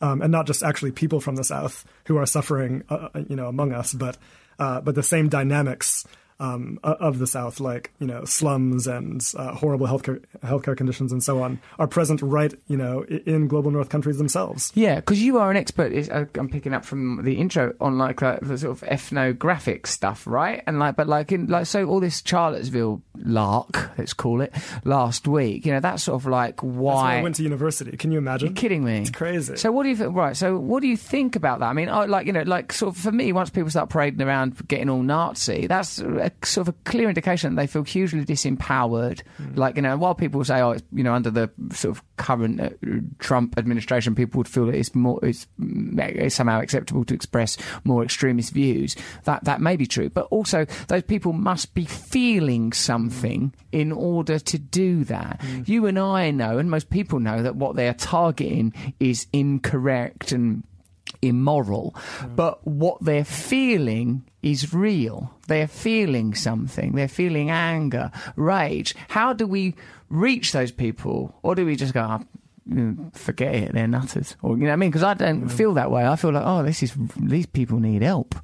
[0.03, 3.49] Um, and not just actually people from the South who are suffering, uh, you know,
[3.49, 4.17] among us, but
[4.59, 6.07] uh, but the same dynamics
[6.41, 11.22] um, of the South, like you know slums and uh, horrible healthcare healthcare conditions and
[11.22, 14.72] so on, are present right you know in global North countries themselves.
[14.74, 15.93] Yeah, because you are an expert.
[16.11, 20.62] I'm picking up from the intro on like uh, the sort of ethnographic stuff, right?
[20.66, 24.53] And like, but like in like so all this Charlottesville lark, let's call it,
[24.84, 25.66] last week.
[25.66, 27.97] You know, that's sort of like why I went to university.
[27.97, 28.49] Can you imagine?
[28.49, 28.99] You're kidding me?
[28.99, 29.57] It's crazy.
[29.57, 30.14] So what do you think?
[30.14, 30.36] Right.
[30.36, 31.66] So what do you think about that?
[31.66, 34.22] I mean, I, like you know, like sort of for me, once people start parading
[34.22, 36.01] around getting all Nazi, that's
[36.31, 39.22] a, sort of a clear indication that they feel hugely disempowered.
[39.41, 39.57] Mm.
[39.57, 42.61] Like you know, while people say, oh, it's, you know, under the sort of current
[42.61, 42.70] uh,
[43.18, 48.03] Trump administration, people would feel that it's more it's, it's somehow acceptable to express more
[48.03, 48.97] extremist views.
[49.24, 54.39] That that may be true, but also those people must be feeling something in order
[54.39, 55.41] to do that.
[55.41, 55.68] Mm.
[55.68, 60.33] You and I know, and most people know that what they are targeting is incorrect
[60.33, 60.64] and
[61.23, 62.37] immoral, mm.
[62.37, 65.33] but what they're feeling is real.
[65.49, 66.93] They're feeling something.
[66.93, 68.95] They're feeling anger, rage.
[69.09, 69.75] How do we
[70.09, 71.35] reach those people?
[71.43, 72.21] Or do we just go,
[72.73, 74.37] oh, forget it, they're nutters?
[74.43, 74.91] Or, you know what I mean?
[74.91, 75.51] Because I don't mm.
[75.51, 76.07] feel that way.
[76.07, 78.35] I feel like, oh, this is, these people need help.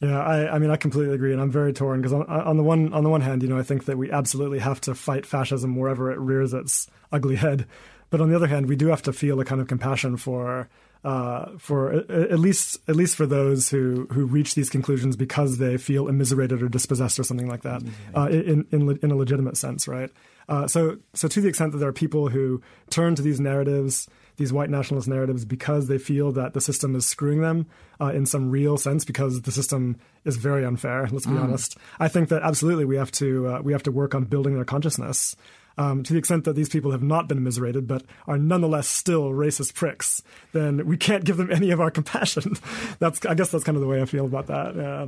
[0.00, 2.62] Yeah, I, I mean, I completely agree, and I'm very torn because on, on, the
[2.62, 5.24] one on the one hand, you know, I think that we absolutely have to fight
[5.24, 7.66] fascism wherever it rears its ugly head,
[8.10, 10.68] but on the other hand, we do have to feel a kind of compassion for
[11.04, 15.76] uh, for at least at least for those who who reach these conclusions because they
[15.76, 18.16] feel immiserated or dispossessed or something like that mm-hmm.
[18.16, 20.10] uh, in, in in a legitimate sense, right?
[20.48, 24.08] Uh, so so to the extent that there are people who turn to these narratives,
[24.36, 27.66] these white nationalist narratives, because they feel that the system is screwing them
[28.00, 31.06] uh, in some real sense, because the system is very unfair.
[31.12, 31.42] Let's be mm.
[31.42, 31.76] honest.
[32.00, 34.64] I think that absolutely we have to uh, we have to work on building their
[34.64, 35.36] consciousness.
[35.76, 39.30] Um, to the extent that these people have not been immiserated but are nonetheless still
[39.30, 40.22] racist pricks,
[40.52, 42.56] then we can't give them any of our compassion.
[42.98, 44.76] that's I guess that's kind of the way I feel about that.
[44.76, 45.06] Yeah.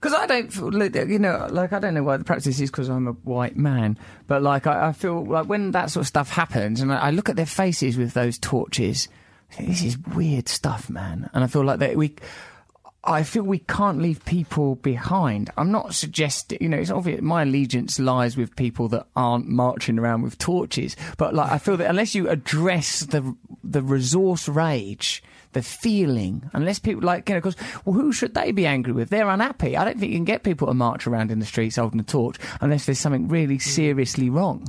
[0.00, 3.06] Because I don't, you know, like I don't know why the practice is because I'm
[3.06, 3.96] a white man,
[4.26, 7.10] but like I, I, feel like when that sort of stuff happens, and I, I
[7.10, 9.06] look at their faces with those torches,
[9.60, 11.30] this is weird stuff, man.
[11.32, 12.16] And I feel like that we,
[13.04, 15.50] I feel we can't leave people behind.
[15.56, 19.98] I'm not suggesting, you know, it's obvious my allegiance lies with people that aren't marching
[19.98, 20.96] around with torches.
[21.18, 25.22] But like, I feel that unless you address the the resource rage,
[25.52, 29.10] the feeling, unless people like, you know, because well, who should they be angry with?
[29.10, 29.76] They're unhappy.
[29.76, 32.04] I don't think you can get people to march around in the streets holding a
[32.04, 34.68] torch unless there's something really seriously wrong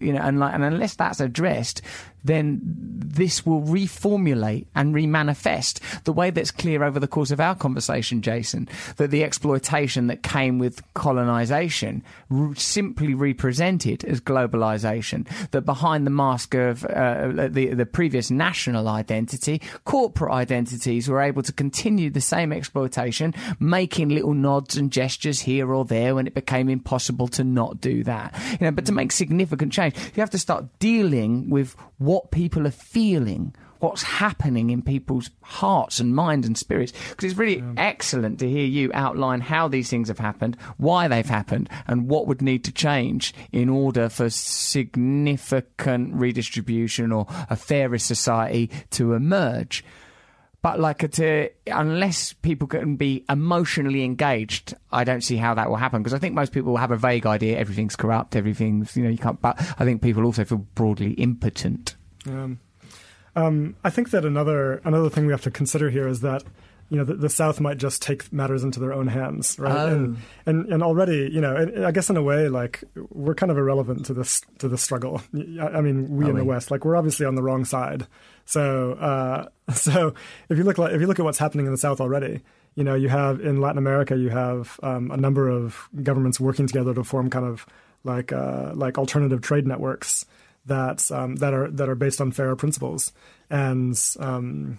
[0.00, 1.82] you know, and like, and unless that's addressed,
[2.24, 7.54] then this will reformulate and remanifest the way that's clear over the course of our
[7.54, 15.62] conversation, Jason, that the exploitation that came with colonization r- simply represented as globalization, that
[15.62, 21.52] behind the mask of uh, the, the previous national identity, corporate identities were able to
[21.52, 26.68] continue the same exploitation, making little nods and gestures here or there when it became
[26.68, 28.34] impossible to not do that.
[28.52, 32.66] You know, but to make significant change, you have to start dealing with what people
[32.66, 36.92] are feeling, what's happening in people's hearts and minds and spirits.
[37.10, 37.72] Because it's really yeah.
[37.76, 42.26] excellent to hear you outline how these things have happened, why they've happened, and what
[42.26, 49.84] would need to change in order for significant redistribution or a fairer society to emerge.
[50.64, 55.68] But like, uh, to, unless people can be emotionally engaged, I don't see how that
[55.68, 56.02] will happen.
[56.02, 59.18] Because I think most people have a vague idea everything's corrupt, everything's you know you
[59.18, 59.38] can't.
[59.42, 61.96] But I think people also feel broadly impotent.
[62.26, 62.60] Um,
[63.36, 66.44] um, I think that another another thing we have to consider here is that
[66.88, 69.74] you know the, the, South might just take matters into their own hands, right?
[69.74, 69.88] Oh.
[69.88, 73.58] And, and, and already, you know, I guess in a way, like we're kind of
[73.58, 75.22] irrelevant to this to the struggle.
[75.34, 78.06] I, mean, we in the West, like we're obviously on the wrong side.
[78.44, 80.14] So uh, so
[80.48, 82.42] if you look like if you look at what's happening in the South already,
[82.74, 86.66] you know, you have in Latin America, you have um, a number of governments working
[86.66, 87.66] together to form kind of
[88.04, 90.26] like uh, like alternative trade networks
[90.66, 93.12] that um, that are that are based on fairer principles,
[93.50, 94.78] and um,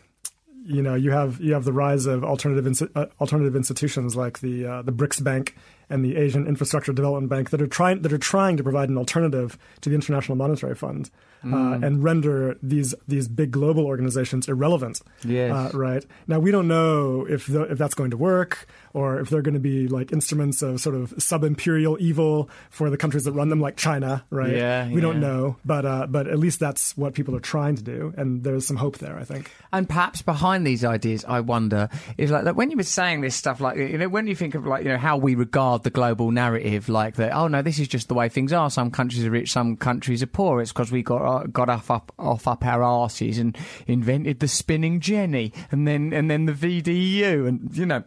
[0.65, 4.65] you know you have you have the rise of alternative uh, alternative institutions like the
[4.65, 5.55] uh, the BRICS Bank
[5.89, 8.97] and the Asian Infrastructure Development Bank that are trying that are trying to provide an
[8.97, 11.11] alternative to the International Monetary Fund
[11.43, 11.85] uh, mm.
[11.85, 15.01] and render these these big global organizations irrelevant.
[15.23, 15.51] Yes.
[15.51, 19.29] Uh, right now, we don't know if the, if that's going to work or if
[19.29, 23.33] they're going to be like instruments of sort of sub-imperial evil for the countries that
[23.33, 24.23] run them, like China.
[24.29, 24.55] Right?
[24.55, 24.87] Yeah.
[24.87, 25.01] We yeah.
[25.01, 28.43] don't know, but uh, but at least that's what people are trying to do, and
[28.43, 29.17] there's some hope there.
[29.19, 29.51] I think.
[29.73, 33.35] And perhaps behind these ideas, I wonder is like that when you were saying this
[33.35, 35.89] stuff, like you know, when you think of like you know how we regard the
[35.89, 37.33] global narrative, like that.
[37.33, 38.69] Oh no, this is just the way things are.
[38.69, 40.61] Some countries are rich, some countries are poor.
[40.61, 44.47] It's because we got uh, got off up off up our asses and invented the
[44.47, 48.05] spinning jenny, and then and then the VDU, and you know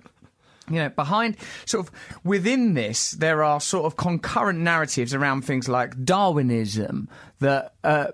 [0.71, 1.93] you know, behind sort of
[2.25, 7.09] within this, there are sort of concurrent narratives around things like Darwinism
[7.41, 8.09] that uh,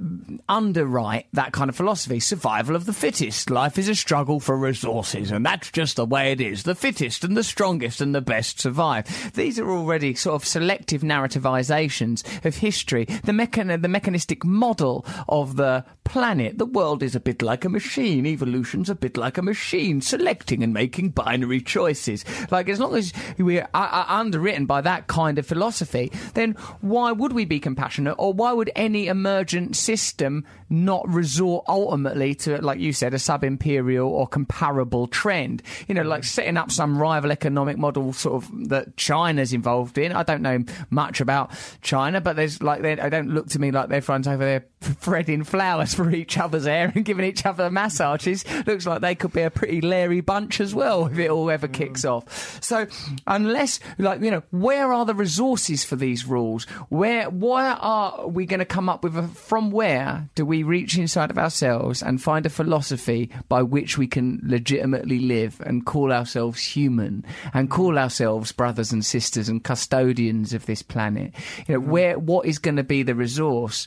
[0.48, 2.20] underwrite that kind of philosophy.
[2.20, 3.50] Survival of the fittest.
[3.50, 6.64] Life is a struggle for resources, and that's just the way it is.
[6.64, 9.32] The fittest and the strongest and the best survive.
[9.34, 13.04] These are already sort of selective narrativizations of history.
[13.04, 16.58] The, mechan- the mechanistic model of the planet.
[16.58, 18.26] The world is a bit like a machine.
[18.26, 22.24] Evolution's a bit like a machine, selecting and making binary choices.
[22.50, 27.32] Like, as long as we're uh, underwritten by that kind of philosophy, then why would
[27.32, 32.92] we be compassionate, or why would any emergent system not resort ultimately to, like you
[32.92, 35.62] said, a sub-imperial or comparable trend?
[35.86, 40.12] You know, like setting up some rival economic model, sort of that China's involved in.
[40.12, 43.88] I don't know much about China, but there's like they, don't look to me like
[43.88, 48.44] they're front over there threading flowers for each other's hair and giving each other massages.
[48.66, 51.68] Looks like they could be a pretty leery bunch as well if it all ever
[51.68, 52.10] kicks mm.
[52.10, 52.62] off.
[52.62, 52.86] So
[53.26, 56.64] unless, like, you know, where are the resources for these rules?
[56.88, 60.96] Where, why are we going to come up with a, from where do we reach
[60.96, 66.10] inside of ourselves and find a philosophy by which we can legitimately live and call
[66.10, 71.34] ourselves human and call ourselves brothers and sisters and custodians of this planet?
[71.68, 71.86] You know, mm.
[71.88, 73.86] where, what is going to be the resource?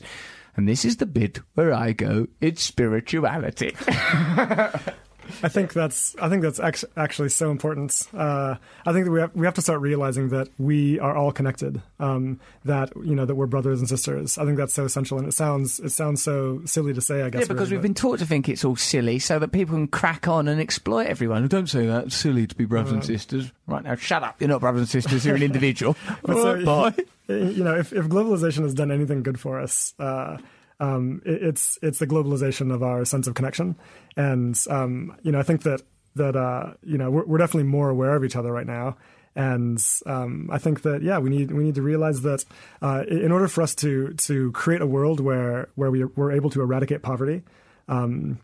[0.54, 3.74] And this is the bit where I go, it's spirituality.
[5.42, 8.06] I think that's I think that's actually, actually so important.
[8.14, 8.56] Uh,
[8.86, 11.80] I think that we have, we have to start realizing that we are all connected.
[12.00, 14.38] Um, that you know that we're brothers and sisters.
[14.38, 17.22] I think that's so essential, and it sounds it sounds so silly to say.
[17.22, 19.48] I guess Yeah, because really, we've been taught to think it's all silly so that
[19.48, 21.46] people can crack on and exploit everyone.
[21.48, 22.06] Don't say that.
[22.06, 23.52] It's silly to be brothers and sisters.
[23.66, 24.40] Right now, shut up.
[24.40, 25.24] You're not brothers and sisters.
[25.24, 25.96] You're an individual.
[26.22, 26.94] But so- bye.
[27.28, 30.38] you know, if, if globalization has done anything good for us, uh,
[30.80, 33.76] um, it, it's it's the globalization of our sense of connection,
[34.16, 35.82] and um, you know, I think that
[36.14, 38.96] that uh, you know we're, we're definitely more aware of each other right now,
[39.34, 42.44] and um, I think that yeah, we need we need to realize that
[42.82, 46.50] uh, in order for us to to create a world where where we we're able
[46.50, 47.42] to eradicate poverty.
[47.88, 48.38] Um,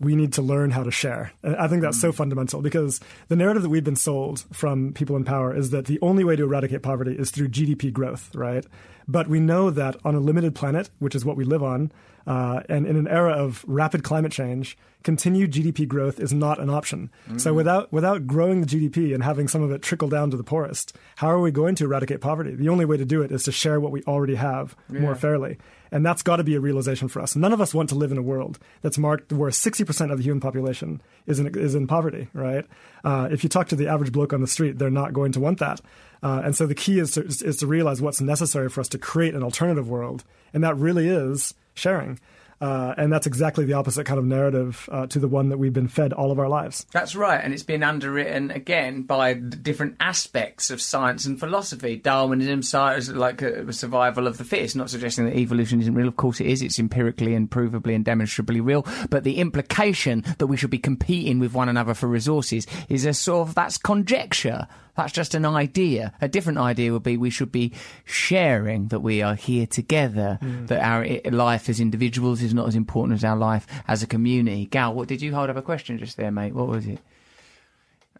[0.00, 1.32] we need to learn how to share.
[1.44, 5.24] I think that's so fundamental because the narrative that we've been sold from people in
[5.24, 8.64] power is that the only way to eradicate poverty is through GDP growth, right?
[9.06, 11.92] But we know that on a limited planet, which is what we live on,
[12.26, 16.70] uh, and in an era of rapid climate change, continued GDP growth is not an
[16.70, 17.10] option.
[17.38, 20.44] So without without growing the GDP and having some of it trickle down to the
[20.44, 22.54] poorest, how are we going to eradicate poverty?
[22.54, 25.58] The only way to do it is to share what we already have more fairly.
[25.92, 27.34] And that's got to be a realization for us.
[27.34, 30.24] None of us want to live in a world that's marked where 60% of the
[30.24, 32.64] human population is in, is in poverty, right?
[33.04, 35.40] Uh, if you talk to the average bloke on the street, they're not going to
[35.40, 35.80] want that.
[36.22, 38.98] Uh, and so the key is to, is to realize what's necessary for us to
[38.98, 40.22] create an alternative world.
[40.52, 42.20] And that really is sharing.
[42.60, 45.72] Uh, and that's exactly the opposite kind of narrative uh, to the one that we've
[45.72, 46.84] been fed all of our lives.
[46.92, 51.96] That's right, and it's been underwritten again by different aspects of science and philosophy.
[51.96, 54.76] Darwinism, science, like a survival of the fittest.
[54.76, 56.08] Not suggesting that evolution isn't real.
[56.08, 56.60] Of course, it is.
[56.60, 58.86] It's empirically and provably and demonstrably real.
[59.08, 63.14] But the implication that we should be competing with one another for resources is a
[63.14, 64.66] sort of that's conjecture.
[64.96, 66.12] That's just an idea.
[66.20, 67.72] A different idea would be we should be
[68.04, 73.16] sharing that we are here together, that our life as individuals is not as important
[73.16, 74.66] as our life as a community.
[74.66, 76.54] Gal, what did you hold up a question just there, mate?
[76.54, 76.98] What was it?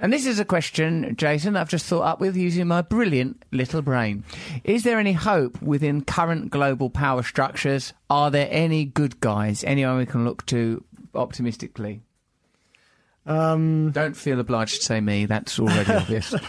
[0.02, 3.82] And this is a question, Jason, I've just thought up with using my brilliant little
[3.82, 4.24] brain.
[4.64, 7.92] Is there any hope within current global power structures?
[8.08, 9.62] Are there any good guys?
[9.62, 10.82] Anyone we can look to
[11.14, 12.00] optimistically?
[13.26, 15.26] Um, Don't feel obliged to say me.
[15.26, 16.34] That's already obvious.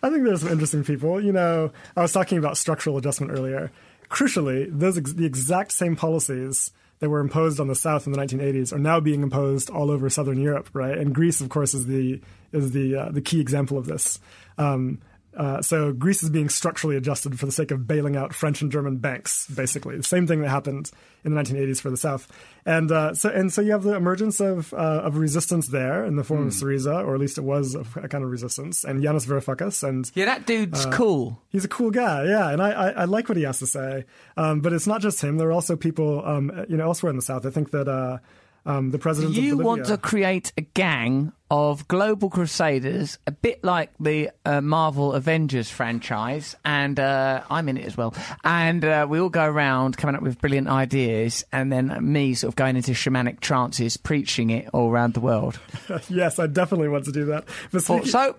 [0.00, 1.20] I think there's some interesting people.
[1.20, 3.72] You know, I was talking about structural adjustment earlier.
[4.10, 8.18] Crucially, those ex- the exact same policies that were imposed on the South in the
[8.18, 10.96] 1980s are now being imposed all over Southern Europe, right?
[10.96, 12.20] And Greece, of course, is the
[12.52, 14.18] is the uh, the key example of this.
[14.56, 15.00] Um,
[15.36, 18.72] uh, so Greece is being structurally adjusted for the sake of bailing out French and
[18.72, 20.90] German banks, basically the same thing that happened
[21.24, 22.26] in the 1980s for the South,
[22.64, 26.16] and uh, so and so you have the emergence of uh, of resistance there in
[26.16, 29.02] the form of Syriza, or at least it was a, a kind of resistance, and
[29.02, 31.42] Yanis Varoufakis, and yeah, that dude's cool.
[31.50, 34.04] He's a cool guy, yeah, and I, I, I like what he has to say.
[34.36, 35.36] Um, but it's not just him.
[35.38, 37.44] There are also people, um, you know, elsewhere in the South.
[37.44, 38.18] I think that uh,
[38.64, 43.90] um, the president You want to create a gang of global crusaders, a bit like
[43.98, 48.14] the uh, Marvel Avengers franchise, and uh, I'm in it as well.
[48.44, 52.52] And uh, we all go around coming up with brilliant ideas, and then me sort
[52.52, 55.58] of going into shamanic trances, preaching it all around the world.
[56.08, 57.44] yes, I definitely want to do that.
[57.72, 58.36] But so.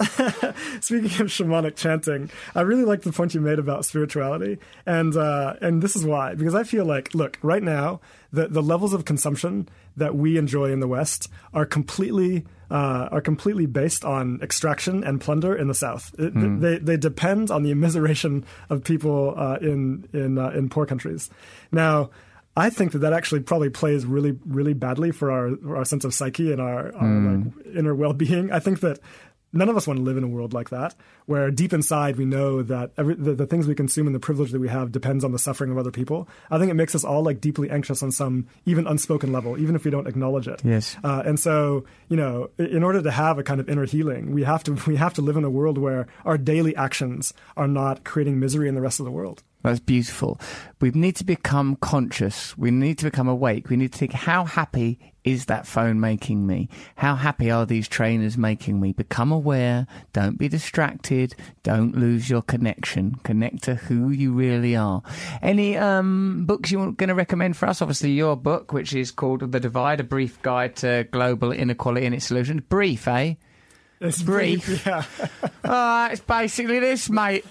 [0.80, 5.54] speaking of shamanic chanting, I really like the point you made about spirituality, and uh,
[5.60, 8.00] and this is why because I feel like look right now
[8.32, 13.20] the the levels of consumption that we enjoy in the West are completely uh, are
[13.20, 16.14] completely based on extraction and plunder in the South.
[16.18, 20.86] It, They they depend on the immiseration of people uh, in in uh, in poor
[20.86, 21.30] countries.
[21.72, 22.10] Now.
[22.56, 26.12] I think that that actually probably plays really, really badly for our our sense of
[26.12, 28.50] psyche and our, our like, inner well being.
[28.50, 28.98] I think that
[29.52, 30.94] none of us want to live in a world like that,
[31.26, 34.50] where deep inside we know that every, the, the things we consume and the privilege
[34.52, 36.28] that we have depends on the suffering of other people.
[36.50, 39.74] I think it makes us all like deeply anxious on some even unspoken level, even
[39.74, 40.60] if we don't acknowledge it.
[40.64, 40.96] Yes.
[41.02, 44.44] Uh, and so, you know, in order to have a kind of inner healing, we
[44.44, 48.04] have to we have to live in a world where our daily actions are not
[48.04, 49.42] creating misery in the rest of the world.
[49.62, 50.40] That's beautiful.
[50.80, 52.56] We need to become conscious.
[52.56, 53.68] We need to become awake.
[53.68, 55.00] We need to think, how happy
[55.30, 56.68] is that phone making me?
[56.96, 58.92] How happy are these trainers making me?
[58.92, 59.86] Become aware.
[60.12, 61.34] Don't be distracted.
[61.62, 63.16] Don't lose your connection.
[63.24, 65.02] Connect to who you really are.
[65.42, 67.82] Any um, books you're going to recommend for us?
[67.82, 72.14] Obviously, your book, which is called The Divide, A Brief Guide to Global Inequality and
[72.14, 72.62] Its Solutions.
[72.68, 73.34] Brief, eh?
[74.00, 74.86] It's Brief.
[74.86, 75.04] Yeah.
[75.64, 77.44] Uh, it's basically this, mate.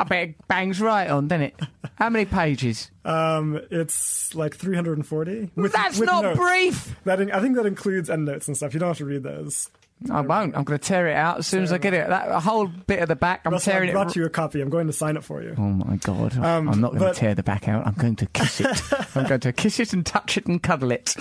[0.00, 1.60] I bet it bangs right on, doesn't it?
[1.94, 2.90] How many pages?
[3.04, 5.50] Um, it's like 340.
[5.54, 6.38] With, That's with not notes.
[6.38, 6.96] brief.
[7.04, 8.74] That in, I think that includes endnotes and stuff.
[8.74, 9.70] You don't have to read those.
[10.10, 10.56] I won't.
[10.56, 12.08] I'm going to tear it out as soon as I get it.
[12.08, 13.94] That a whole bit of the back, I'm Russell, tearing I it.
[13.94, 14.60] brought you a copy.
[14.62, 15.54] I'm going to sign it for you.
[15.58, 16.38] Oh my god!
[16.38, 17.86] Um, I'm not going but- to tear the back out.
[17.86, 18.82] I'm going to kiss it.
[19.16, 21.14] I'm going to kiss it and touch it and cuddle it.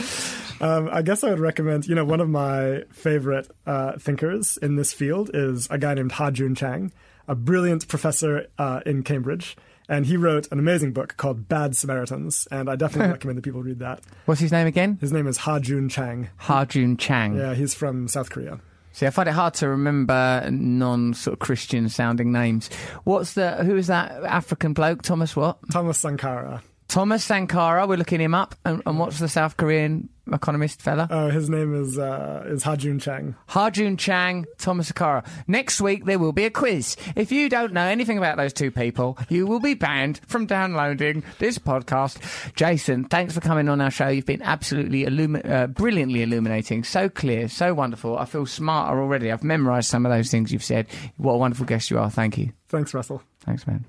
[0.62, 4.76] Um, I guess I would recommend, you know, one of my favorite uh, thinkers in
[4.76, 6.92] this field is a guy named Ha-Joon Chang,
[7.28, 9.58] a brilliant professor uh, in Cambridge.
[9.88, 13.64] And he wrote an amazing book called Bad Samaritans, and I definitely recommend that people
[13.64, 14.02] read that.
[14.26, 15.00] What's his name again?
[15.02, 16.30] His name is Ha-Joon Chang.
[16.38, 17.36] Ha-Joon Chang.
[17.36, 18.60] Yeah, he's from South Korea.
[18.92, 22.70] See, I find it hard to remember non sort of Christian sounding names.
[23.04, 25.02] What's the who is that African bloke?
[25.02, 25.58] Thomas what?
[25.72, 26.64] Thomas Sankara.
[26.90, 27.88] Thomas Sankara.
[27.88, 28.56] We're looking him up.
[28.66, 31.08] And, and what's the South Korean economist fella?
[31.10, 33.36] Uh, his name is uh, is Ha-Joon Chang.
[33.48, 35.24] Ha-Joon Chang, Thomas Sankara.
[35.48, 36.98] Next week there will be a quiz.
[37.16, 41.24] If you don't know anything about those two people, you will be banned from downloading
[41.38, 42.54] this podcast.
[42.56, 44.08] Jason, thanks for coming on our show.
[44.08, 48.18] You've been absolutely illumi- uh, brilliantly illuminating, so clear, so wonderful.
[48.18, 49.32] I feel smarter already.
[49.32, 50.88] I've memorised some of those things you've said.
[51.18, 52.10] What a wonderful guest you are.
[52.10, 52.52] Thank you.
[52.68, 53.22] Thanks, Russell.
[53.42, 53.86] Thanks, man.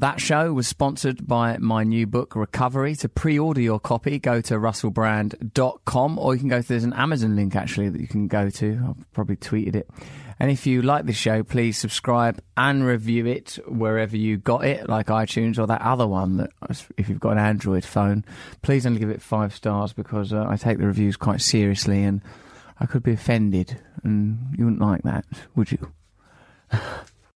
[0.00, 2.94] That show was sponsored by my new book, Recovery.
[2.96, 6.92] To pre order your copy, go to russellbrand.com or you can go to, there's an
[6.92, 8.80] Amazon link actually that you can go to.
[8.90, 9.90] I've probably tweeted it.
[10.38, 14.88] And if you like the show, please subscribe and review it wherever you got it,
[14.88, 16.50] like iTunes or that other one that,
[16.96, 18.24] if you've got an Android phone,
[18.62, 22.22] please only give it five stars because uh, I take the reviews quite seriously and
[22.78, 25.24] I could be offended and you wouldn't like that,
[25.56, 25.92] would you?